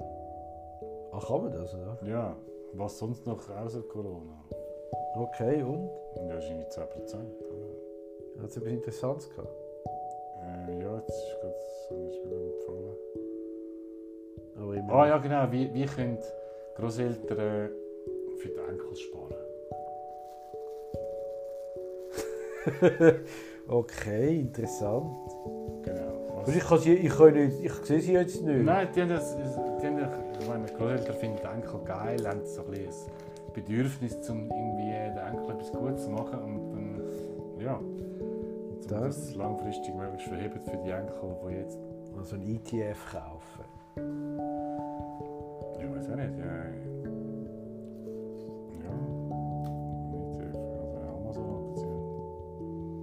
[1.12, 1.97] Ach, kann man das, oder?
[2.06, 2.36] Ja,
[2.74, 4.43] was sonst noch außer Corona?
[5.16, 5.89] Okay, und?
[6.16, 7.32] Ja, wahrscheinlich 10 Prozent.
[8.41, 9.49] Hat es etwas Interessantes gehabt?
[10.41, 11.56] Äh, ja, jetzt ist gerade
[11.89, 12.95] so ist wieder empfohlen.
[14.58, 15.51] Aber immer Ah ja, genau.
[15.51, 16.18] Wie, wie können
[16.76, 17.70] Großeltern äh,
[18.38, 19.36] für die Enkel sparen?
[23.68, 25.18] Okay, interessant.
[26.46, 28.64] Aber ich, kann sie, ich, kann nicht, ich sehe sie jetzt nicht.
[28.64, 29.98] Nein, die haben das, die haben,
[30.39, 33.12] ich meine, Großeltern finden die Enkel geil, haben so ein bisschen
[33.48, 37.02] ein Bedürfnis, um irgendwie den Enkel etwas Gutes zu machen und dann,
[37.60, 41.80] ja, um das langfristig möglichst verheben für die Enkel, die jetzt,
[42.16, 43.66] Also ein ETF kaufen.
[45.80, 46.46] ja, weiß auch nicht, ja.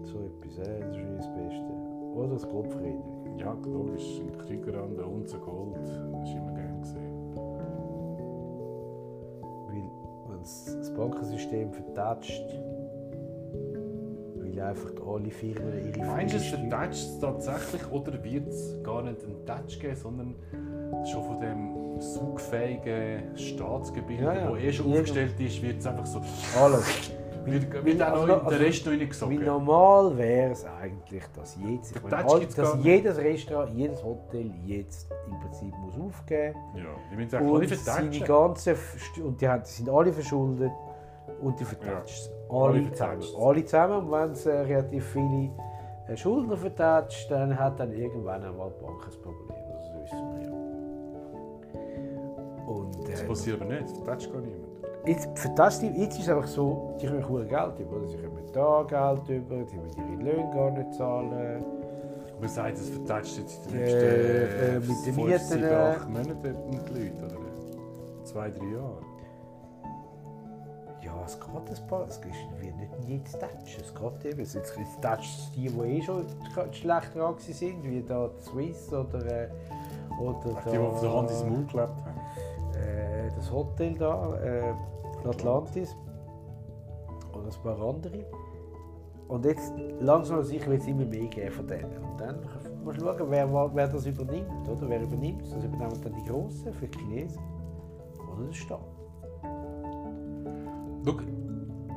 [0.05, 1.73] So etwas, das ist das Beste.
[2.15, 3.12] Oder das Kopfreden.
[3.39, 4.21] Ja, logisch.
[4.21, 5.77] Ein Krieger an der Unze Gold.
[5.77, 7.35] Das ist immer gern gesehen.
[9.67, 9.91] Weil
[10.29, 12.45] wenn das Bankensystem vertatscht,
[14.37, 19.03] weil einfach alle Firmen ihre Meinst du, es vertatscht es tatsächlich oder wird es gar
[19.03, 20.35] nicht einen Touch geben, sondern
[21.05, 24.51] schon von dem saugfähigen Staatsgebiet, Ja, ja.
[24.51, 26.21] wo eh schon Irgend- aufgestellt ist, wird es einfach so.
[26.61, 27.11] Alles.
[27.45, 29.45] Wird auch also- noch also- Rest noch Wie reingesogen.
[29.45, 35.11] normal wäre es eigentlich, dass, jedes, ich meine, all- dass jedes Restaurant, jedes Hotel jetzt
[35.27, 38.77] im Prinzip muss aufgeben Ja, die und seine ganze
[39.25, 40.73] und die, sind alle verschuldet
[41.41, 43.23] und die vertatscht Alle alle zusammen.
[43.41, 45.51] Alle zusammen und wenn es äh, relativ viele
[46.09, 49.51] äh, Schuldner vertatscht, dann hat dann irgendwann einmal die Bank ein Problem.
[49.51, 50.53] Also, das wissen wir ja.
[52.67, 54.72] Und, Das äh, passiert aber nicht, das vertatscht gar niemand.
[55.05, 58.07] Jetzt, für das, jetzt ist es einfach so, die können cool Geld über.
[58.07, 61.65] Sie können da Geld über, die müssen ihre Löhne gar nicht zahlen.
[62.41, 66.09] Man sagt, es vertatscht jetzt in den Äh, äh, nächsten mit den Mieten, äh, acht
[66.09, 68.25] Monaten mit den Leuten, oder?
[68.25, 68.99] Zwei, drei Jahre.
[71.05, 71.49] Ja, es geht
[71.81, 72.07] ein paar.
[72.09, 73.51] Es wird nicht jedes touchen.
[73.81, 74.41] Es geht eben.
[74.41, 74.55] Jetzt,
[75.03, 76.27] toucht es die, die eh schon
[76.71, 79.49] schlecht dran sind, wie da die Swiss oder, äh,
[80.21, 82.21] oder Die, die auf der Hand ins Maul geklebt haben.
[82.77, 84.75] äh, das Hotel da, äh,
[85.27, 85.97] Atlantis
[87.33, 88.25] und ein paar andere.
[89.29, 91.97] Und jetzt langsam aber sicher wird es immer mehr geben von denen.
[92.05, 92.41] Und dann
[92.85, 94.69] muss man schauen, wer, wer das übernimmt.
[94.69, 94.89] Oder?
[94.89, 97.43] Wer übernimmt Das übernehmen dann die Grossen für die Chinesen
[98.31, 98.81] oder der Staat.
[101.05, 101.15] Schau,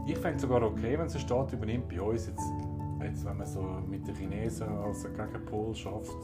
[0.07, 2.43] ich fände es sogar okay, wenn es der Staat übernimmt bei uns jetzt,
[3.01, 6.15] jetzt wenn man so mit den Chinesen als Gegenpol schafft.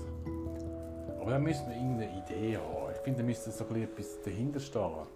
[1.19, 2.80] Aber dann müsste man irgendeine Idee haben.
[3.01, 5.07] Ich finde, da müsste so ein bisschen etwas dahinter stehen.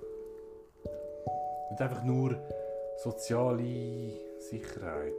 [1.69, 2.35] Nicht einfach nur
[2.97, 5.13] soziale Sicherheit.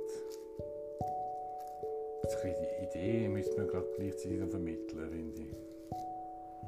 [2.45, 5.57] Die Idee müsste man gerade gleichzeitig vermitteln, finde ich.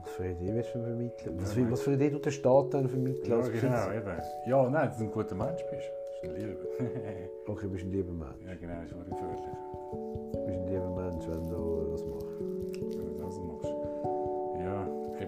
[0.05, 1.37] Was für eine Idee willst du vermitteln?
[1.41, 3.29] Was, für- was für eine Idee tut der Staat dann vermitteln?
[3.31, 4.23] Ja, als genau, eben.
[4.47, 5.91] Ja, nein, dass du ein guter Mensch bist.
[6.23, 6.61] Das ist ein Lieber.
[7.49, 8.45] Okay, du bist ein lieber Mensch.
[8.47, 9.41] ja, genau, ist auch gefährlich.
[9.91, 11.57] Du bist ein lieber Mensch, wenn du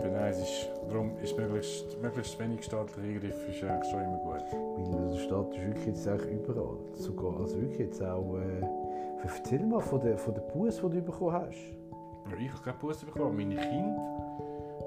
[0.04, 4.18] eben nein, es ist, darum ist möglichst, möglichst wenig staatlicher Eingriff ist eigentlich schon immer
[4.18, 4.44] gut.
[4.52, 6.76] Weil der Staat ist wirklich jetzt eigentlich überall.
[6.94, 8.36] Sogar, also wirklich jetzt auch...
[8.36, 8.66] Äh,
[9.22, 11.56] erzähl mal von der, von der Buß, die du bekommen hast.
[12.30, 13.36] Ja, ich habe keine Busse bekommen.
[13.36, 14.20] Meine Kinder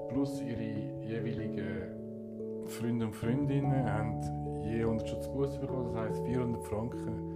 [0.08, 0.62] plus ihre
[1.02, 4.20] jeweiligen Freunde und Freundinnen haben
[4.62, 5.92] je 100 Schutz Busse bekommen.
[5.92, 7.34] Das heisst 400 Franken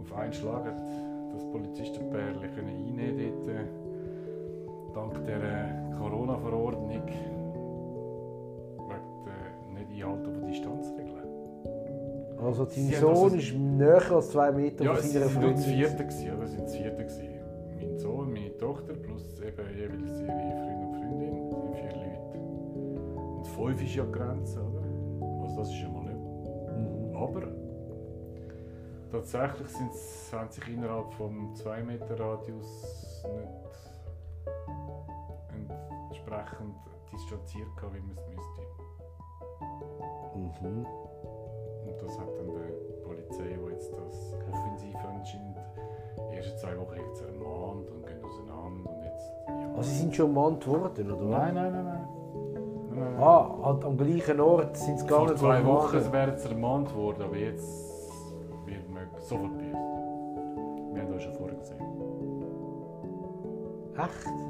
[0.00, 0.76] auf einen Schlag hat
[1.32, 3.83] das Polizistenpärchen können einnehmen dort.
[4.94, 7.08] Äh, Dank der Corona-Verordnung wegen
[9.26, 11.14] der nicht Einhalten von Distanzregeln.
[12.42, 15.54] Also dein Sie Sohn also- ist näher als zwei Meter Ja, von seiner sind Freundin.
[15.64, 16.44] gewesen, oder?
[16.44, 17.06] Es sind das vierte.
[17.80, 22.38] Mein Sohn, meine Tochter plus eben jeweils ihre Freund und Freundin, sind vier Leute.
[23.38, 25.42] Und fünf ist ja die Grenze, oder?
[25.42, 26.14] Also das ist ja mal nicht.
[26.20, 27.16] Mhm.
[27.16, 27.42] Aber
[29.10, 33.48] tatsächlich sind's, haben sich innerhalb vom 2 Meter Radius nicht
[36.34, 36.74] entsprechend
[37.12, 38.62] distanziert wie man es müsste.
[40.34, 40.86] Mhm.
[41.86, 45.58] Und das hat dann die Polizei, die jetzt das offensiv anscheinend
[46.30, 49.32] die ersten zwei Wochen jetzt ermahnt und gehen auseinander und jetzt...
[49.46, 49.76] Ja.
[49.76, 51.24] Also sie sind schon ermahnt worden, oder?
[51.24, 52.08] nein, nein, nein, nein.
[52.94, 53.16] nein.
[53.20, 55.38] Ah, halt am gleichen Ort sind sie Vor gegangen.
[55.38, 58.10] zwei um Wochen wären sie ermahnt worden, aber jetzt
[58.66, 59.72] wird man sofort büßt.
[59.72, 61.80] Wir haben das schon vorher gesehen.
[63.96, 64.43] Echt?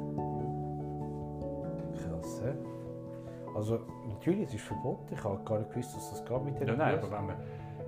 [2.43, 2.53] Hä?
[3.55, 5.13] Also, natürlich, es ist verboten.
[5.13, 7.35] Ich habe gar nicht gewusst, dass das geht mit den Ja, nein, aber wenn man,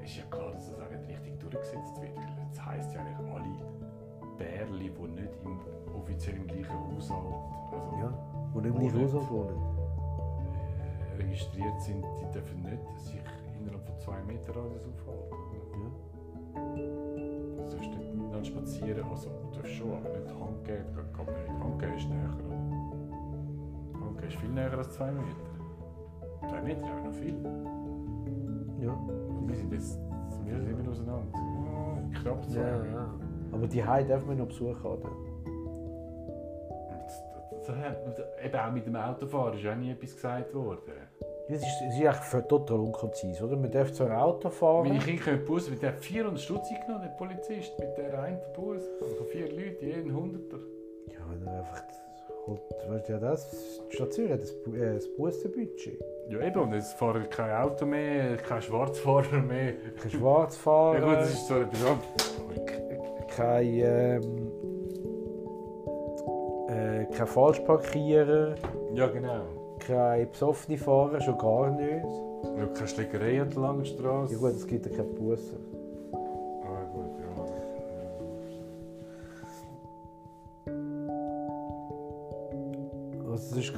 [0.03, 2.15] ist ja klar, dass das auch nicht richtig durchgesetzt wird.
[2.15, 5.59] Weil das heisst ja eigentlich, alle Bärli, die nicht im,
[5.95, 7.35] offiziell im gleichen Haushalt
[7.73, 8.13] also, Ja,
[8.53, 9.03] wo nicht mehr Wohnen.
[9.03, 9.57] Haushalt wohnen.
[11.13, 13.19] äh, registriert sind, die dürfen nicht sich
[13.59, 15.35] innerhalb von zwei Meter Radius aufhalten.
[15.73, 15.89] Ja.
[16.55, 21.27] Du darfst nicht miteinander spazieren, also du darfst schon, aber nicht Hand geben, geht geht
[21.27, 21.61] nicht.
[24.27, 26.49] Hand geben ist viel näher als zwei Meter.
[26.49, 27.35] Zwei Meter ist aber noch viel.
[28.79, 28.97] Ja.
[29.47, 29.99] Wir sind jetzt
[30.45, 31.39] wir sind immer auseinander.
[32.21, 32.91] Knapp zwei Ja, Meter.
[32.91, 33.13] ja.
[33.51, 34.97] Aber die Hai darf man noch besuchen.
[36.89, 37.23] Das,
[37.65, 40.93] das, das, eben auch mit dem Autofahren ist auch nie etwas gesagt worden.
[41.49, 43.55] Es ist, es ist eigentlich total unkonzis, oder?
[43.55, 44.89] Man darf zwar Auto fahren.
[44.89, 48.39] Meine Kinder können Bus, mit der hat 400 Stutz eingenommen, der Polizist, mit der einen
[48.53, 48.83] Bus.
[49.17, 50.57] Von vier Leuten, jeden Hunderter.
[51.07, 51.83] Ja, wenn er einfach.
[52.47, 52.57] Du
[53.11, 53.81] ja, das.
[53.91, 55.99] Die Stadt Zürich hat das, äh, das Bussenbudget.
[56.29, 59.73] Ja eben, und es fahren kein Auto mehr, kein Schwarzfahrer mehr.
[60.01, 61.01] Kein Schwarzfahren.
[61.01, 63.27] Ja gut, das ist so etwas anderes.
[63.35, 63.65] kein.
[63.67, 64.51] Ähm,
[66.69, 68.55] äh, kein Falschparkieren,
[68.93, 69.41] Ja, genau.
[69.79, 72.05] kein besoffene Fahren, schon gar nicht.
[72.57, 74.33] Ja, keine Schlägerei an der langen Straße.
[74.33, 75.76] Ja gut, es gibt ja keine Bussen.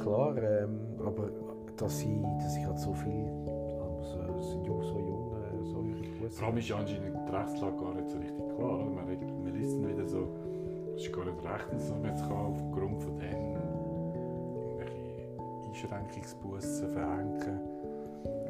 [0.02, 1.30] Klar, ähm, aber
[1.76, 3.26] dass sie, dass ich halt so viel,
[3.80, 6.30] also, sind ja so jung, äh, so ihre Bussen.
[6.30, 8.74] Vor allem ist anscheinend die Rechtslage gar nicht so richtig klar.
[8.74, 8.84] Oder?
[8.84, 10.28] Man, redet, man liest wieder so,
[10.96, 13.56] es ist gar nicht rechtens, dass man jetzt kann aufgrund von dem
[15.70, 17.40] irgendwelche Einschränkungsbussen verhängen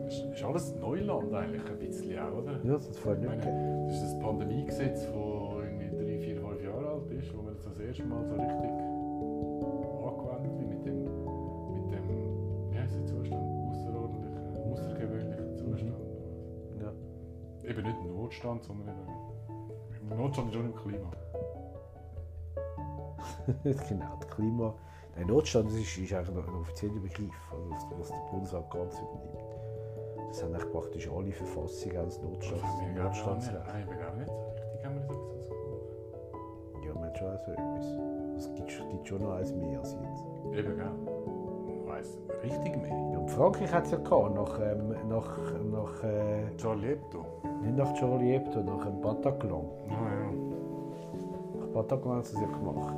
[0.04, 2.52] Das ist, ist alles Neuland eigentlich ein bisschen auch, oder?
[2.64, 3.44] Ja, das fällt Ich nicht.
[3.44, 5.14] meine, das ist das Pandemiegesetz, das
[18.60, 20.10] Sondern eben.
[20.10, 21.10] Im Notstand ist auch im Klima.
[23.88, 24.74] genau, das Klima.
[25.16, 29.44] Der Notstand das ist, ist eigentlich ein offizieller Begriff, also was, der Bundesrat ganz übernimmt.
[30.28, 33.16] Das haben eigentlich praktisch alle Verfassungen als Notstand, haben wir gar nicht.
[33.24, 33.66] Notstandsrecht.
[33.66, 34.28] Nein, wir gar nicht.
[34.28, 34.34] so
[34.72, 36.86] Richtig haben wir das so gemacht.
[36.86, 37.86] Ja, man hat schon so etwas.
[38.36, 40.26] Es gibt, schon- gibt schon noch eins mehr als jetzt.
[40.58, 40.92] Eben, gell?
[41.82, 43.10] Ich weiss, richtig mehr.
[43.12, 47.26] Ja, und Frankreich hat es ja gehabt, nach, ähm, nach, nach äh, Charlie Hebdo.
[47.60, 49.64] Nicht nach Charlie Hebdo, nach dem Bataclan.
[49.88, 51.60] Ah, ja.
[51.60, 52.96] Nach Bataclan haben sie es ja gemacht.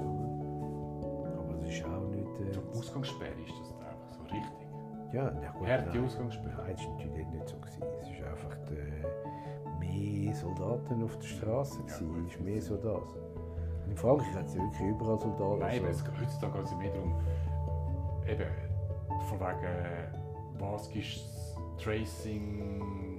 [1.38, 2.40] Aber es ist auch nicht...
[2.40, 4.66] Äh, Die Ausgangssperre ist das da einfach so richtig.
[5.12, 5.68] ja, ja gut.
[5.68, 6.02] Harte.
[6.04, 6.54] Ausgangssperre.
[6.62, 7.56] Nein, das war natürlich nicht so.
[7.56, 7.82] Gewesen.
[8.00, 11.78] Es ist einfach äh, mehr Soldaten auf der Straße.
[11.88, 13.16] Ja, gut, es ist mehr so das.
[13.88, 15.58] In Frankreich hat es ja wirklich überall Soldaten.
[15.58, 17.14] Nein, aber also, es, heutzutage geht es mehr darum,
[18.28, 18.50] eben,
[19.28, 23.11] von wegen, was ist Tracing,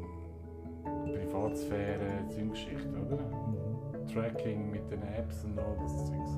[1.34, 3.18] Privatsphäre, so Geschichte, oder?
[3.18, 4.08] Mhm.
[4.14, 6.38] Tracking mit den Apps und all das Zeugs.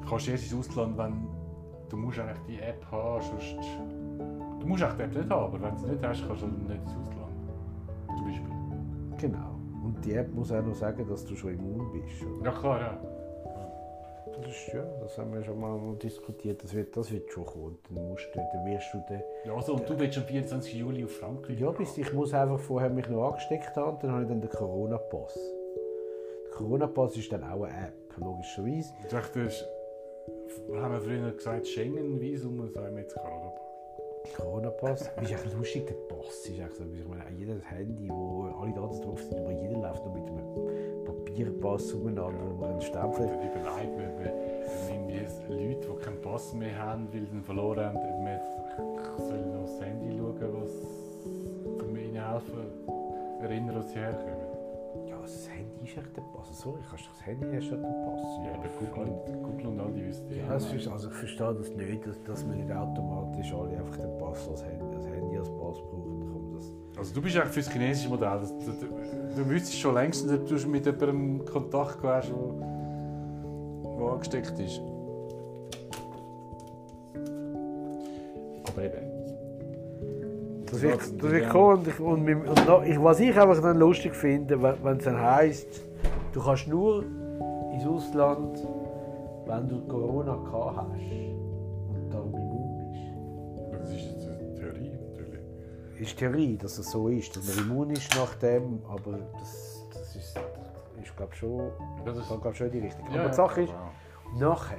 [0.00, 1.28] Du kannst erst ins Ausland, wenn
[1.88, 3.56] du musst eigentlich die App haben, sonst...
[4.60, 6.46] Du musst eigentlich die App nicht haben, aber wenn du sie nicht hast, kannst du
[6.46, 7.32] nicht ins Ausland.
[8.16, 9.28] Zum Beispiel.
[9.30, 9.54] Genau.
[9.84, 12.24] Und die App muss auch noch sagen, dass du schon immun bist.
[12.24, 12.46] oder?
[12.46, 12.98] Ja klar, ja.
[14.40, 16.62] Das ist ja, das haben wir schon mal diskutiert.
[16.62, 17.78] Das wird, das wird schon kommen.
[17.90, 20.74] Dann, musst du, dann wirst du den, ja also, und du willst am 24.
[20.74, 24.12] Juli auf Frankreich Ja, bis ich muss einfach vorher mich noch angesteckt haben, und dann
[24.12, 25.38] habe ich dann den Corona-Pass.
[26.44, 28.92] Der Corona-Pass ist dann auch eine App, logischerweise.
[29.02, 29.68] Ich dachte, das ist,
[30.74, 33.67] haben wir früher gesagt, Schengen-Visum, und sagen wir jetzt Corona.
[34.36, 35.02] Corona-Pass.
[35.02, 39.00] ist eigentlich lustig, der Pass ist eigentlich so, ich meine, jedes Handy, wo alle Daten
[39.02, 43.40] drauf sind, aber jeder läuft noch mit einem Papierpass umeinander, wo man einen Stempel Dann
[43.40, 44.38] überlegt, wenn, wenn,
[45.48, 48.58] Leute, die keinen Pass mehr haben, weil sie ihn verloren haben, ob man jetzt
[49.18, 52.66] soll noch das Handy schauen, was um ihnen helfen,
[53.42, 55.08] erinnern, wo sie herkommen.
[55.08, 56.60] Ja, das Handy ist echt der Pass.
[56.60, 58.22] Sorry, kannst du das Handy den Pass?
[58.44, 59.12] Ja, aber Google,
[59.42, 62.46] Google und all die wissen Ja, das ist, also ich verstehe das nicht, dass, dass
[62.46, 66.18] man nicht automatisch alle einfach den Pass als Handy, als, Handy als Pass brauchen.
[66.54, 68.40] Das Also du bist eigentlich für das chinesische Modell.
[68.40, 68.86] Das, du, du,
[69.36, 74.80] du wüsstest schon längst, ob du mit jemandem Kontakt hast, der angesteckt ist.
[80.80, 83.78] Das wird, das wird kommen und, ich, und, und noch, ich, was ich einfach dann
[83.78, 85.66] lustig finde, wenn es dann heisst,
[86.32, 87.02] du kannst nur
[87.72, 88.64] ins Ausland,
[89.46, 91.00] wenn du Corona gehabt hast
[91.88, 93.72] und darum immun bist.
[93.72, 95.40] Das ist eine Theorie natürlich.
[96.00, 100.14] Ist Theorie, dass es so ist, dass man immun ist nach dem, aber das, das
[100.14, 100.38] ist,
[101.02, 101.72] ist glaube schon,
[102.04, 103.04] Das ist, glaub, schon die Richtung.
[103.12, 104.38] Ja, aber die Sache ist, wow.
[104.38, 104.76] nachher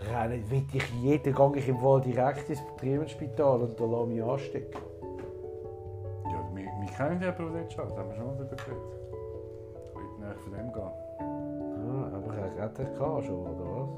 [0.00, 4.20] rennen, will ich jeden, gehe ich im Wald direkt ins Betriebsspital und da lasse mich
[4.20, 4.97] anstecken.
[6.98, 8.82] Wir kennen ja Projekt schon, das haben wir schon mal darüber geredet.
[9.84, 10.92] Ich würde von dem gehen.
[11.20, 13.88] Ah, aber er hat er gehabt schon, oder was?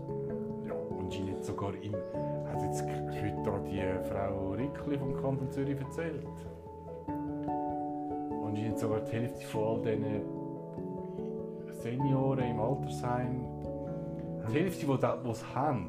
[0.68, 1.94] Ja, und sie nicht sogar im.
[1.94, 6.26] Hat jetzt heute da die Frau Rickli vom Kanton Zürich erzählt.
[7.06, 10.20] Und sie hat sogar die Hälfte von all diesen
[11.80, 13.46] Senioren im Altersheim,
[14.46, 15.88] die Hälfte, die die es haben,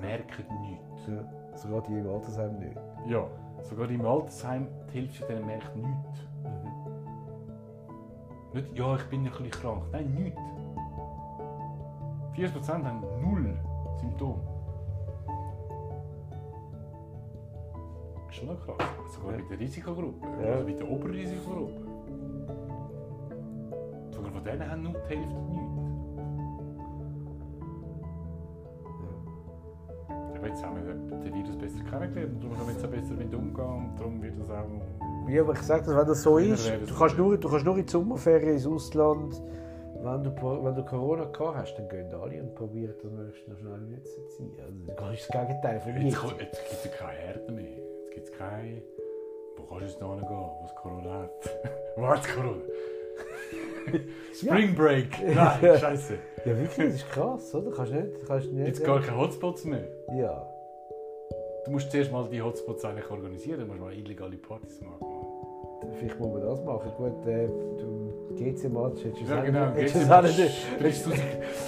[0.00, 1.06] merken nichts.
[1.06, 1.22] Ja,
[1.54, 2.78] sogar die im Altersheim nicht.
[3.06, 3.26] Ja,
[3.60, 6.25] sogar im Altersheim, die Hälfte von denen merkt nichts.
[8.56, 9.82] Nicht, ja, ich bin ein bisschen krank.
[9.92, 10.40] Nein, nichts.
[12.34, 13.54] 40% haben null
[14.00, 14.40] Symptome.
[18.30, 18.76] Ist schon noch krass.
[19.14, 19.42] Sogar Ja.
[19.42, 20.26] bei der Risikogruppe.
[20.42, 20.52] Ja.
[20.54, 21.80] Also bei der Oberrisikogruppe.
[24.10, 25.76] Sogar von denen haben nur die Hälfte nichts.
[30.08, 33.14] Aber jetzt haben wir den Virus besser kennengelernt und darum können wir jetzt auch besser
[33.16, 34.64] damit umgehen und darum wird es auch...
[35.28, 37.76] Ja, aber ich sage das, wenn das so ist, du kannst, nur, du kannst nur
[37.76, 39.42] in die Sommerferien ins Ausland,
[40.02, 40.30] Wenn du,
[40.64, 44.04] wenn du Corona gehabt hast, dann gehen alle und probieren das möglichst noch schnell wieder
[44.04, 44.56] zu ziehen.
[44.60, 47.64] Also, das ist das Gegenteil von Jetzt, jetzt gibt es keine Herde mehr.
[47.64, 48.82] Jetzt gibt es keine.
[49.56, 52.24] Wo kannst du jetzt noch hingehen, wo es Corona hat?
[52.24, 52.62] es Corona?
[54.34, 55.08] Spring Break!
[55.34, 56.18] Nein, Scheiße.
[56.44, 57.70] Ja, wirklich, das ist krass, oder?
[57.72, 58.66] Kannst nicht, kannst nicht.
[58.66, 59.88] Jetzt gar keine Hotspots mehr.
[60.16, 60.46] Ja.
[61.64, 63.60] Du musst zuerst mal die Hotspots eigentlich organisieren.
[63.60, 65.15] Du musst mal illegale Partys machen.
[65.98, 66.90] Vielleicht muss man das machen.
[66.96, 67.46] Gut, äh,
[67.78, 69.70] du GC-Match hättest du Ja, genau.
[69.70, 70.40] nicht- 30.000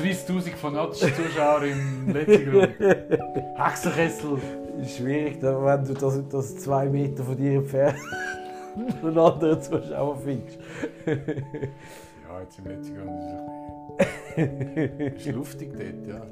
[0.03, 2.69] 30.000 fanatischen Zuschauer im letzten Grund.
[3.57, 4.39] Hexenkessel.
[4.83, 7.97] ist schwierig, wenn du das, das zwei Meter von dir entfernt
[9.03, 10.59] einen anderen Zuschauer findest.
[11.07, 15.17] Ja, jetzt im letzten Grund ist es ein bisschen...
[15.17, 16.23] ist luftig dort, ja.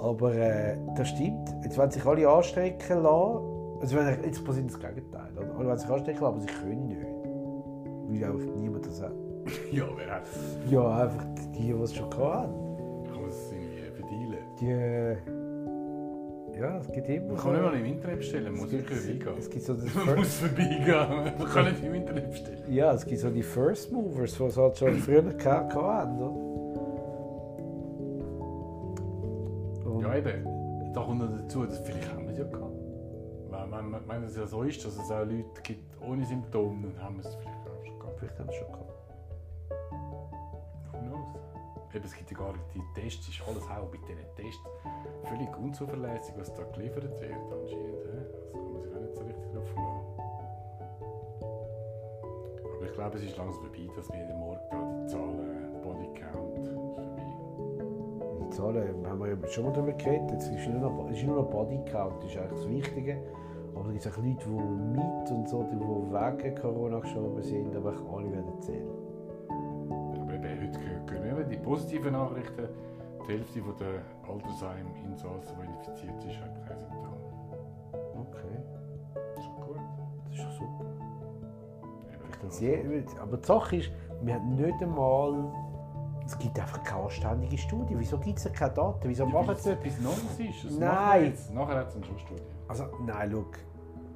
[0.00, 1.48] Aber äh, das stimmt.
[1.64, 3.55] Jetzt werden sich alle anstrecken lassen.
[3.80, 5.30] Also wenn, jetzt passiert das Gegenteil.
[5.36, 5.66] Oder?
[5.66, 8.22] Werden sich anstrecken lassen, aber sie können nicht.
[8.22, 9.12] Weil auch niemand das hat.
[9.70, 10.26] Ja, wer hat
[10.68, 11.24] Ja, einfach
[11.54, 12.52] die, die es schon hatten.
[13.04, 14.38] Kann man es irgendwie verdealen?
[14.60, 14.70] Die.
[14.70, 15.16] Äh,
[16.60, 17.26] ja, es gibt immer.
[17.28, 19.38] Man kann nicht mal im Internet bestellen, man muss wirklich es, vorbeigehen.
[19.38, 22.62] es gibt so das Man muss vorbeigehen, man kann nicht im Internet bestellen.
[22.68, 26.18] Ja, es gibt so die First Movers, die es halt schon früher gehabt haben.
[29.84, 30.08] Oder?
[30.08, 30.92] Ja, eben.
[30.92, 32.65] Da kommt noch dazu, dass vielleicht haben wir es ja gehabt.
[33.92, 37.16] Wenn, wenn, es ja so ist, dass es auch Leute gibt ohne Symptome, dann haben
[37.16, 38.18] wir es vielleicht auch schon gehabt.
[38.18, 38.92] Vielleicht haben sie es schon gehabt.
[40.92, 41.94] Who knows?
[41.94, 44.62] Eben, es gibt ja gar nicht die Tests, ist alles auch bei diesen Tests
[45.24, 48.04] völlig unzuverlässig, was da geliefert wird anscheinend.
[48.04, 50.16] Das kann man sich auch nicht so richtig drauf verlassen.
[52.74, 56.58] Aber ich glaube, es ist langsam vorbei, dass wir jeden Morgen da die Zahlen Bodycount
[56.58, 57.06] ist vorbei.
[58.42, 60.30] Die Zahlen haben wir ja schon mal darüber geredet.
[60.32, 63.22] Jetzt ist nur noch, ist nur noch Bodycount, das ist eigentlich das Wichtige.
[63.78, 68.18] Aber es auch Leute, die mit und so, die wegen Corona gestorben sind, aber auch
[68.18, 68.88] alle werden zählen.
[69.48, 72.68] Aber eben, heute gehören die positiven Nachrichten.
[73.28, 74.02] Die Hälfte der
[74.32, 77.16] Altersheim-Insassen, die infiziert ist, hat keine Symptome.
[78.20, 78.56] Okay,
[79.34, 79.76] Das ist gut.
[80.30, 80.84] das ist doch super.
[82.12, 83.90] Eben, Das je, aber die Sache ist,
[84.22, 85.52] wir haben nicht einmal.
[86.26, 87.94] Es gibt einfach keine anständige Studie.
[87.96, 89.08] Wieso gibt es keine Daten?
[89.08, 90.64] Wieso machen sie etwas Neues ist.
[90.64, 91.32] Das Nein.
[91.54, 92.42] Nachher hat es eine Schlussstudie.
[92.68, 93.44] Also, nein, schau.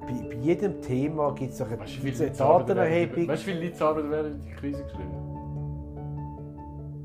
[0.01, 3.27] Bei, bei jedem Thema gibt es doch eine, du, Datenerhebung.
[3.27, 5.31] Weißt du, wie viele Leute während die Krise geschrieben?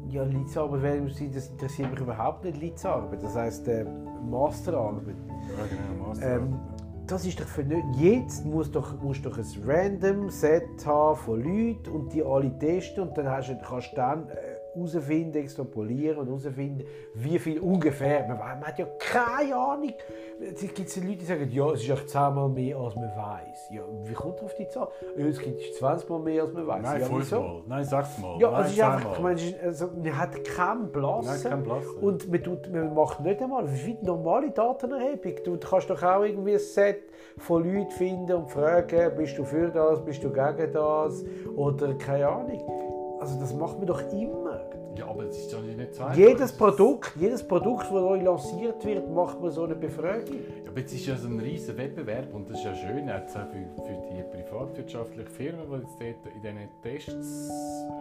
[0.08, 3.22] Ja, Litzarbeit, während sie- das interessiert mich überhaupt nicht, Litzarbeit.
[3.22, 3.84] Das heisst, äh,
[4.28, 5.14] Masterarbeit.
[5.28, 6.36] Ja, genau, Master.
[6.36, 6.58] Ähm,
[7.06, 7.84] das ist doch für nicht.
[7.98, 12.56] Jetzt muss doch, musst du doch ein random Set haben von Leuten und die alle
[12.58, 14.34] testen und dann hast du, kannst du dann äh,
[14.76, 18.26] herausfinden, extrapolieren und herausfinden, wie viel ungefähr.
[18.26, 19.94] Man, man hat ja keine Ahnung.
[20.38, 23.70] Es gibt Leute, die sagen, ja, es ist echt zehnmal mehr, als man weiß.
[23.70, 24.88] Ja, wie kommt auf die Zahl?
[25.16, 26.82] Ja, es gibt 20 Mal mehr, als man weiß.
[26.82, 27.62] Nein, ja, fünfmal.
[27.66, 28.40] Nein, sechsmal.
[28.40, 31.30] Ja, Nein, also es ist einfach, ich meine, also, man hat keinen Blassen.
[31.30, 31.96] Nein, keinen Blassen.
[32.00, 35.34] Und man, tut, man macht nicht einmal, wie die normale Datenerhebung.
[35.44, 37.04] Du kannst doch auch irgendwie ein Set
[37.38, 41.24] von Leuten finden und fragen, bist du für das, bist du gegen das
[41.54, 43.16] oder keine Ahnung.
[43.20, 44.55] Also das macht man doch immer.
[44.96, 46.16] Ja, aber es ist doch nicht einfach.
[46.16, 50.34] Jedes Produkt, jedes Produkt, das neu lanciert wird, macht man so eine Befragung.
[50.64, 53.36] Ja, aber jetzt ist ja so ein riesen Wettbewerb und das ist ja schön, jetzt
[53.36, 57.50] auch für, für die privatwirtschaftlichen Firmen, die jetzt dort in diesen Tests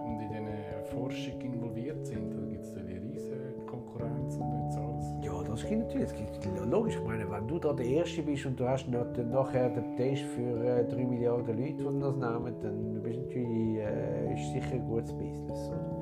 [0.06, 0.48] und in diesen
[0.92, 2.32] Forschung involviert sind.
[2.32, 5.06] Da gibt es die riesen Konkurrenz und jetzt alles.
[5.22, 6.12] Ja, das gibt natürlich.
[6.12, 9.70] Es gibt, logisch, ich meine, wenn du da der Erste bist und du hast nachher
[9.70, 14.34] den Test für äh, 3 Milliarden Leute, die das nehmen, dann bist du natürlich, äh,
[14.34, 15.70] ist sicher ein gutes Business.
[15.70, 15.95] Oder?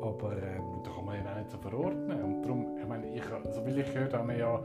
[0.00, 2.22] Aber ähm, da kann man ja auch nicht so verordnen.
[2.22, 4.62] Und darum, ich meine, ich, so wie ich gehört haben wir ja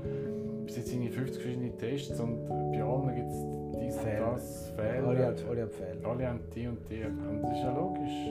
[0.65, 5.07] bis jetzt sind 50 verschiedene Tests und bei allen gibt es dies und das, Fehler.
[5.07, 6.09] alle haben alle haben Fehler.
[6.09, 7.03] Alle haben die und die.
[7.03, 8.27] Und das ist ja logisch.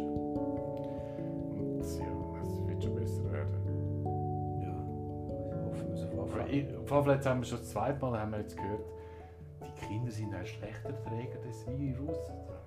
[1.51, 3.55] Und ja, es wird schon besser werden.
[4.63, 4.75] Ja,
[5.67, 6.67] hoffen wir es auf ich,
[7.15, 8.85] jetzt haben wir schon das zweite Mal haben wir jetzt gehört,
[9.61, 12.19] die Kinder sind ein schlechter Träger des Virus.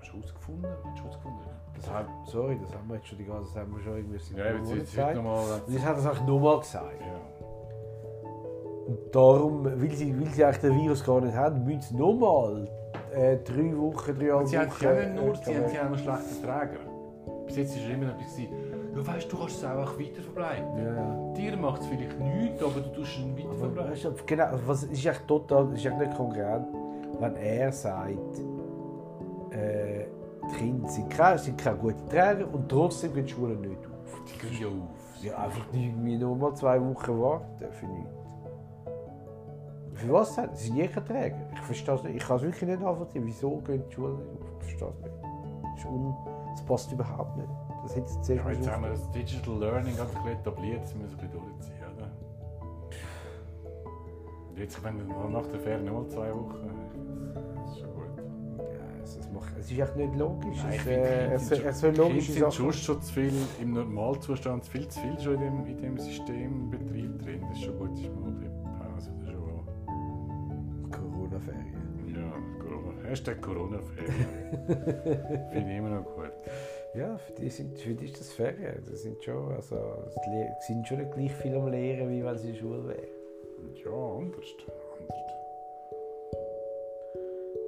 [0.05, 0.63] Wir schon herausgefunden.
[0.63, 1.39] Wir schon herausgefunden.
[1.75, 4.37] Das haben, sorry, das haben wir jetzt schon die ganze Zeit haben wir schon irgendwie
[4.37, 5.15] Ja, jetzt jetzt gesagt.
[5.15, 5.61] nochmal.
[5.67, 7.01] Und jetzt hat er es auch nochmal gesagt.
[7.01, 8.27] Ja.
[8.87, 12.69] Und darum, weil sie, weil sie eigentlich den Virus gar nicht haben, müssen sie nochmal
[13.13, 14.83] äh, drei Wochen, drei Und sie haben Wochen...
[14.83, 16.79] ja nicht nur, äh, sie haben ja auch noch schlechte Träger.
[17.47, 20.77] Bis jetzt war es immer etwas, ja, weißt du, du kannst es auch weiter verbreiten.
[20.77, 21.33] Ja, ja.
[21.35, 23.91] Dir macht es vielleicht nichts, aber du tust es weiter Aber verbreiten.
[23.91, 26.61] weißt du, genau, was ist echt total, ist echt nicht konkret,
[27.19, 28.17] wenn er sagt,
[30.57, 34.21] Kinder sind keine, sind keine guten Träger und trotzdem gehen die Schulen nicht auf.
[34.27, 35.23] Die gehen ja auf.
[35.23, 38.11] Ja, einfach irgendwie nur mal zwei Wochen warten für nichts.
[39.93, 40.49] Für was denn?
[40.53, 41.37] Sie sind nie Träger.
[41.53, 42.15] Ich verstehe es nicht.
[42.17, 43.25] Ich kann es wirklich nicht nachvollziehen.
[43.25, 44.47] Wieso gehen die Schulen nicht auf?
[44.59, 45.15] Ich verstehe es nicht.
[45.63, 46.15] Das, ist un,
[46.51, 47.49] das passt überhaupt nicht.
[47.83, 51.17] Das hätte jetzt Ja, jetzt haben wir das Digital Learning ganz bisschen etabliert, jetzt müssen
[51.17, 52.09] wir ein bisschen durchziehen, oder?
[54.49, 56.69] Und jetzt, wenn wir nach der Ferien mal zwei Wochen,
[59.19, 60.57] es, es, macht, es ist echt nicht logisch.
[60.63, 62.51] Nein, es, äh, es, sind es soll Kinder logische sind Sachen...
[62.51, 67.19] schon schon zu viel, im Normalzustand viel zu viel schon in dem, in dem Systembetrieb
[67.23, 67.41] drin.
[67.49, 70.91] Das ist schon gut, ist mal ein bisschen Pause oder schon.
[70.91, 72.13] Corona-Ferien.
[72.13, 73.09] Ja, Corona.
[73.09, 74.27] Hashtag Corona-Ferien.
[75.51, 76.31] Finde ich immer noch gut.
[76.95, 78.81] Ja, für die, sind, für die ist das Ferien.
[78.89, 79.75] Das sind schon, also,
[80.25, 82.87] die Le- sind schon nicht gleich viel am Lehren, wie wenn sie in der Schule
[82.87, 82.99] wären.
[83.83, 84.45] Ja, anders.
[85.01, 85.34] anders.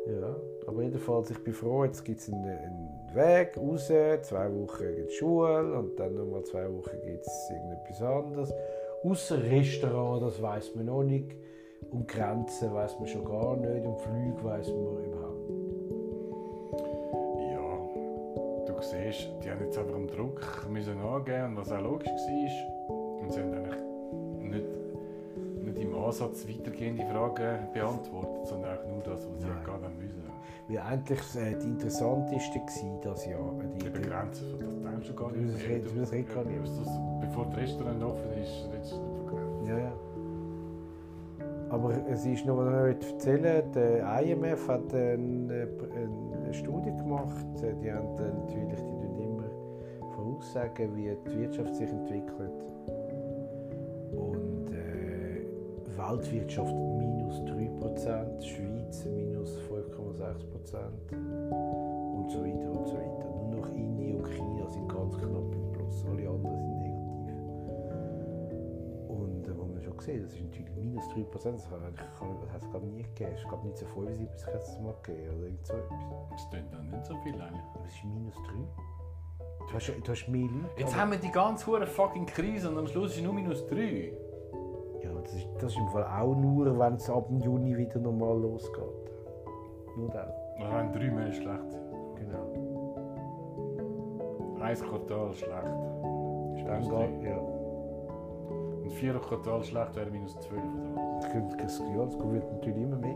[0.07, 0.35] Ja,
[0.65, 5.09] aber jedenfalls, ich bin froh, jetzt gibt es einen, einen Weg raus, zwei Wochen gibt
[5.09, 8.53] es Schule und dann nochmal zwei Wochen gibt es irgendetwas anderes.
[9.03, 11.35] Außer Restaurant, das weiß man noch nicht.
[11.91, 15.67] Und Grenzen weiß man schon gar nicht und Flüge weiß man überhaupt nicht.
[17.51, 22.07] Ja, du siehst, die haben jetzt einfach am Druck müssen angehen und was auch logisch
[22.09, 23.21] war.
[23.21, 23.86] Und sie haben eigentlich
[26.07, 30.23] Ansatz weitergehende Fragen beantwortet, sondern auch nur das, was sie gar nicht müssen.
[30.69, 33.53] Weil eigentlich äh, die interessanteste war das Jahr.
[33.75, 36.61] Die, Die Begrenzen, das denkst du gar Das nicht red- das red gar nicht.
[36.61, 36.89] Das,
[37.21, 39.65] bevor das Restaurant offen ist, redest du über Grenzen.
[39.67, 39.91] Ja, ja.
[41.69, 47.45] Aber es ist noch mal zu erzählen, der IMF hat eine, eine Studie gemacht.
[47.61, 52.51] Die haben natürlich die tun immer voraussagen, wie die Wirtschaft sich entwickelt.
[55.97, 61.15] Weltwirtschaft minus 3%, Schweiz minus 5,6%
[62.13, 63.29] und so weiter und so weiter.
[63.49, 67.41] Nur noch Indien und China sind ganz knapp im Plus, alle anderen sind negativ.
[69.09, 72.69] Und äh, wo man schon gesehen das ist natürlich minus 3%, das hat es es
[72.69, 73.31] glaube nie gegeben.
[73.35, 75.99] Es gab 1975 hat es mal gegeben oder irgend so etwas.
[76.29, 77.65] Das klingt dann nicht so viel eigentlich.
[77.73, 78.41] Aber es ist minus 3.
[79.67, 80.69] Du hast, du hast mehr Leute.
[80.77, 84.26] Jetzt haben wir die ganze hure fucking Krise und am Schluss ist nur minus 3.
[85.07, 87.99] Ja, das ist, das ist im Fall auch nur, wenn es ab dem Juni wieder
[87.99, 88.83] normal losgeht.
[89.95, 90.27] Nur dann.
[90.59, 91.81] Wenn drei Monate schlecht sind.
[92.15, 92.67] Genau.
[94.59, 95.63] Ein Quartal schlecht.
[96.55, 97.37] Ist Dann geht, ja.
[97.37, 103.15] Und vier Quartal schlecht wäre minus 12 oder das, ja, das wird natürlich immer mehr.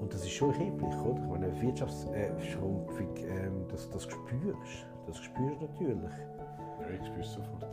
[0.00, 1.20] Und das ist schon erheblich, oder?
[1.20, 6.02] Ich meine, eine Wirtschaftsschrumpfung, ähm, das, das spürst Das spürst du natürlich.
[6.02, 6.88] was.
[6.88, 7.66] Ja, ich spüre es sofort.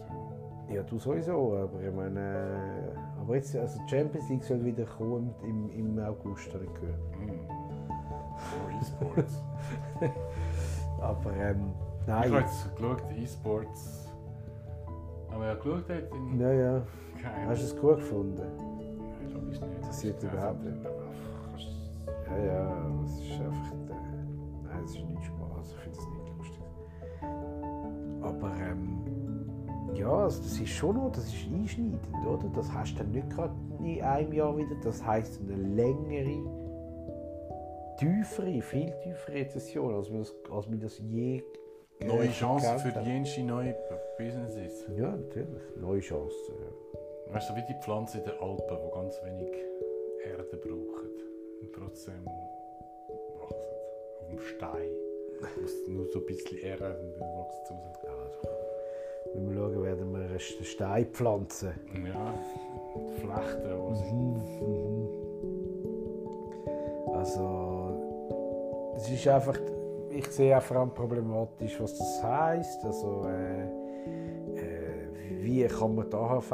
[0.69, 0.83] Ja.
[0.83, 2.19] Du sowieso, aber ich meine...
[2.19, 6.73] äh, Aber jetzt, also die Champions League soll wieder kommen im, im August, habe ich
[6.73, 6.99] gehört.
[7.19, 7.67] Mm.
[8.81, 9.41] E-Sports.
[11.01, 12.31] Aber ähm, ich nein.
[12.31, 14.11] habe jetzt geschaut, E-Sports.
[15.31, 16.39] Aber ja, geschaut hat in.
[16.39, 16.81] Ja, ja.
[17.21, 18.41] Keine Hast du es gut gefunden?
[18.57, 19.87] Nein, glaub ich nicht.
[19.87, 20.77] Das sieht überhaupt nicht.
[22.29, 23.71] Ja, ja, es ist einfach.
[23.71, 23.93] Äh,
[24.63, 25.71] nein, es ist nicht Spaß.
[25.71, 26.63] Ich finde es nicht lustig.
[28.21, 28.96] Aber ähm,
[30.07, 32.49] ja, also das ist schon noch, das ist einschneidend, oder?
[32.55, 34.75] Das hast du dann nicht gerade in einem Jahr wieder.
[34.81, 36.37] Das heisst eine längere,
[37.97, 41.43] tiefere, viel tiefere Rezession, als wir das, als wir das je
[41.99, 43.07] Neue Chancen für haben.
[43.07, 43.75] jenste neue
[44.19, 44.85] Businesses.
[44.95, 45.63] Ja, natürlich.
[45.77, 46.53] Neue Chancen.
[46.53, 47.33] Ja.
[47.33, 49.51] Weißt du, wie die Pflanzen in den Alpen, die ganz wenig
[50.23, 51.09] Erde brauchen
[51.59, 52.23] und trotzdem
[53.39, 53.73] wachsen.
[54.21, 54.91] Auf dem Stein.
[55.39, 58.05] Du musst nur so ein bisschen Erde und dann wächst es raus.
[58.05, 58.56] Also,
[59.33, 61.71] wenn wir schauen, werden wir einen Stein pflanzen.
[62.05, 62.33] Ja,
[62.95, 63.69] die Flechten.
[64.13, 65.07] Mhm, mhm.
[67.13, 67.43] Also,
[68.95, 69.57] es ist einfach,
[70.09, 72.83] ich sehe auch vor allem problematisch, was das heisst.
[72.85, 75.07] Also, äh, äh,
[75.41, 76.49] wie kann man die AHV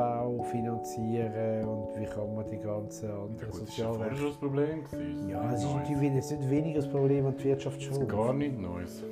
[0.52, 4.38] finanzieren und wie kann man die ganzen Ja, anderen gut, das war ja schon das
[4.38, 4.84] Problem.
[4.84, 5.30] gewesen.
[5.30, 8.60] Ja, es ist natürlich nicht weniger das Problem an die Wirtschaft Das ist gar nichts
[8.60, 9.04] Neues.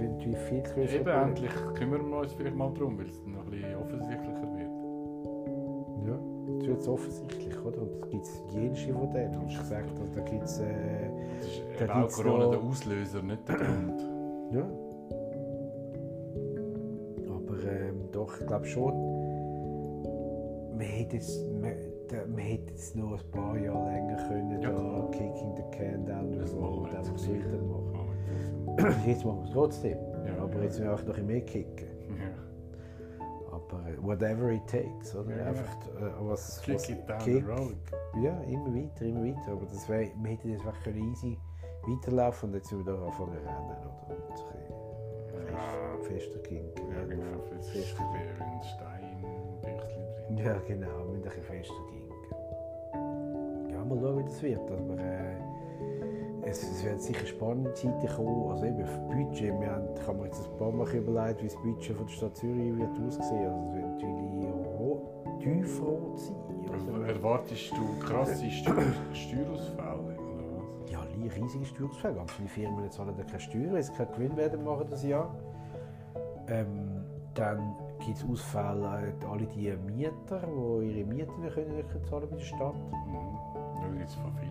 [0.00, 1.00] Natürlich viel größer.
[1.00, 4.56] Eben, endlich kümmern wir uns vielleicht mal darum, weil es dann noch ein bisschen offensichtlicher
[4.56, 4.70] wird.
[6.06, 6.18] Ja,
[6.54, 7.82] jetzt wird es offensichtlich, oder?
[7.82, 9.34] Und es gibt jenste von denen.
[9.36, 10.58] Und ich gesagt, habe, da gibt es...
[10.60, 14.00] Äh, Das ist Da auch Corona noch- der Auslöser, nicht der Grund.
[14.52, 14.66] Ja.
[17.28, 18.92] Aber ähm, doch, ich glaube schon,
[20.72, 21.72] man hätte jetzt, man,
[22.38, 25.08] hätte jetzt noch ein paar Jahre länger können, Ja, da.
[25.10, 27.95] Kicking the Can down the Das road einfach so weitermachen.
[29.06, 29.98] Jetzt machen wir es trotzdem.
[30.26, 30.62] Ja, aber ja.
[30.62, 31.88] jetzt müssen wir auch noch ein mehr kicken.
[32.18, 32.30] ja.
[33.52, 35.34] Aber äh, whatever it takes, oder?
[35.36, 37.76] Ja, einfach äh, was, Kick was it down kick- the road.
[38.22, 39.52] Ja, immer weiter, immer weiter.
[39.52, 41.38] Aber das wär, wir hätten jetzt einfach easy
[41.86, 43.90] weiterlaufen und jetzt sind wir da anfangen zu rennen, oder?
[44.08, 46.84] Und ein bisschen fester kinken.
[46.92, 47.40] Ja, genau.
[47.62, 49.24] Fester wie ein Stein
[49.62, 50.36] drin.
[50.38, 53.70] Ja, genau, mit ein bisschen fester kinken.
[53.70, 54.70] Ja, mal schauen, wie das wird.
[54.70, 55.36] Aber äh,
[56.46, 58.50] es, es werden sicher spannende Zeiten kommen.
[58.50, 61.46] Also eben für Budget, wir haben, ich habe mir jetzt ein paar Mal überlegt, wie
[61.48, 63.46] das Budget von der Stadt Zürich wird aussehen.
[63.46, 66.36] Also es wird natürlich ro- tiefrot sein.
[66.72, 68.82] Also, erwartest du krasse Steuer,
[69.12, 70.16] Steuerausfälle?
[70.90, 71.00] Ja,
[71.34, 72.14] riesige Steuerausfälle.
[72.14, 75.34] Ganz viele Firmen zahlen da keine Steuern, weil sie keinen Gewinn werden machen das Jahr.
[76.48, 77.74] Ähm, dann
[78.04, 80.40] gibt es Ausfälle äh, alle die Mieter,
[80.80, 82.74] die ihre Mieten nicht können, nicht können zahlen bei der Stadt.
[82.74, 83.38] Mhm.
[83.82, 84.48] Da gibt es von viel.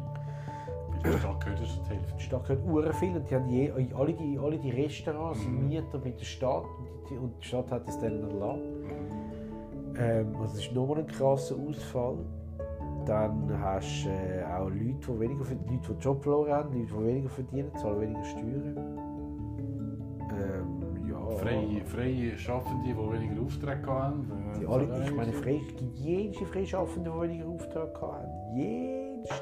[1.05, 2.19] Der Stadt gehört das die Die Hälfte.
[2.19, 5.67] Stadt gehört ure viel und die haben je, alle, die, alle die Restaurants sind Mhm.
[5.69, 8.59] Mieter bei der Stadt und die, und die Stadt hat es dann erlaubt.
[8.59, 9.95] Mhm.
[9.97, 12.17] Ähm, also das ist nochmal ein krasser Ausfall.
[13.05, 16.93] Dann hast du äh, auch Leute, die weniger verdienen, Leute, die Job verloren haben, Leute,
[16.93, 18.99] die weniger verdienen, zahlen weniger Steuern.
[20.31, 21.35] Ähm, ja.
[21.37, 24.31] Freie, freie Schaffende, die weniger Aufträge haben.
[24.59, 28.57] Die alle, ich meine, frei, es gibt jenste Freischaffende, die weniger Aufträge haben.
[28.57, 29.33] Jenste.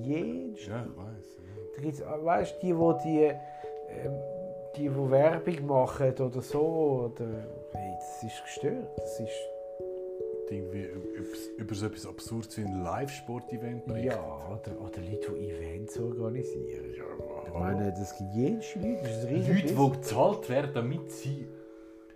[0.00, 0.70] Jenste.
[0.70, 1.38] Ja, ich weiß.
[1.38, 1.62] Ja.
[1.76, 4.12] Da gibt's, äh, weißt du, die, wo die, ähm,
[4.76, 7.26] die, die Werbung machen oder so, oder,
[7.72, 8.88] hey, das ist gestört.
[8.96, 9.30] Das ist,
[10.50, 10.86] Irgendwie
[11.56, 14.18] über, so etwas Absurdes wie ein Live-Sport-Event ja,
[14.50, 16.94] oder, oder Leute, die Events organisieren.
[16.94, 17.04] Ja,
[17.46, 21.48] Ich meine, das gibt jenste Leute, das ist Leute, die bezahlt werden, damit sie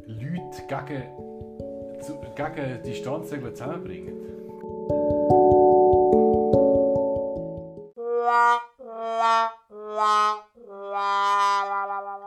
[0.07, 4.26] Leute gegen, zu, gegen Distanzregeln zusammenbringen.
[8.87, 10.47] 啦啦
[10.91, 12.26] 啦啦啦啦啦。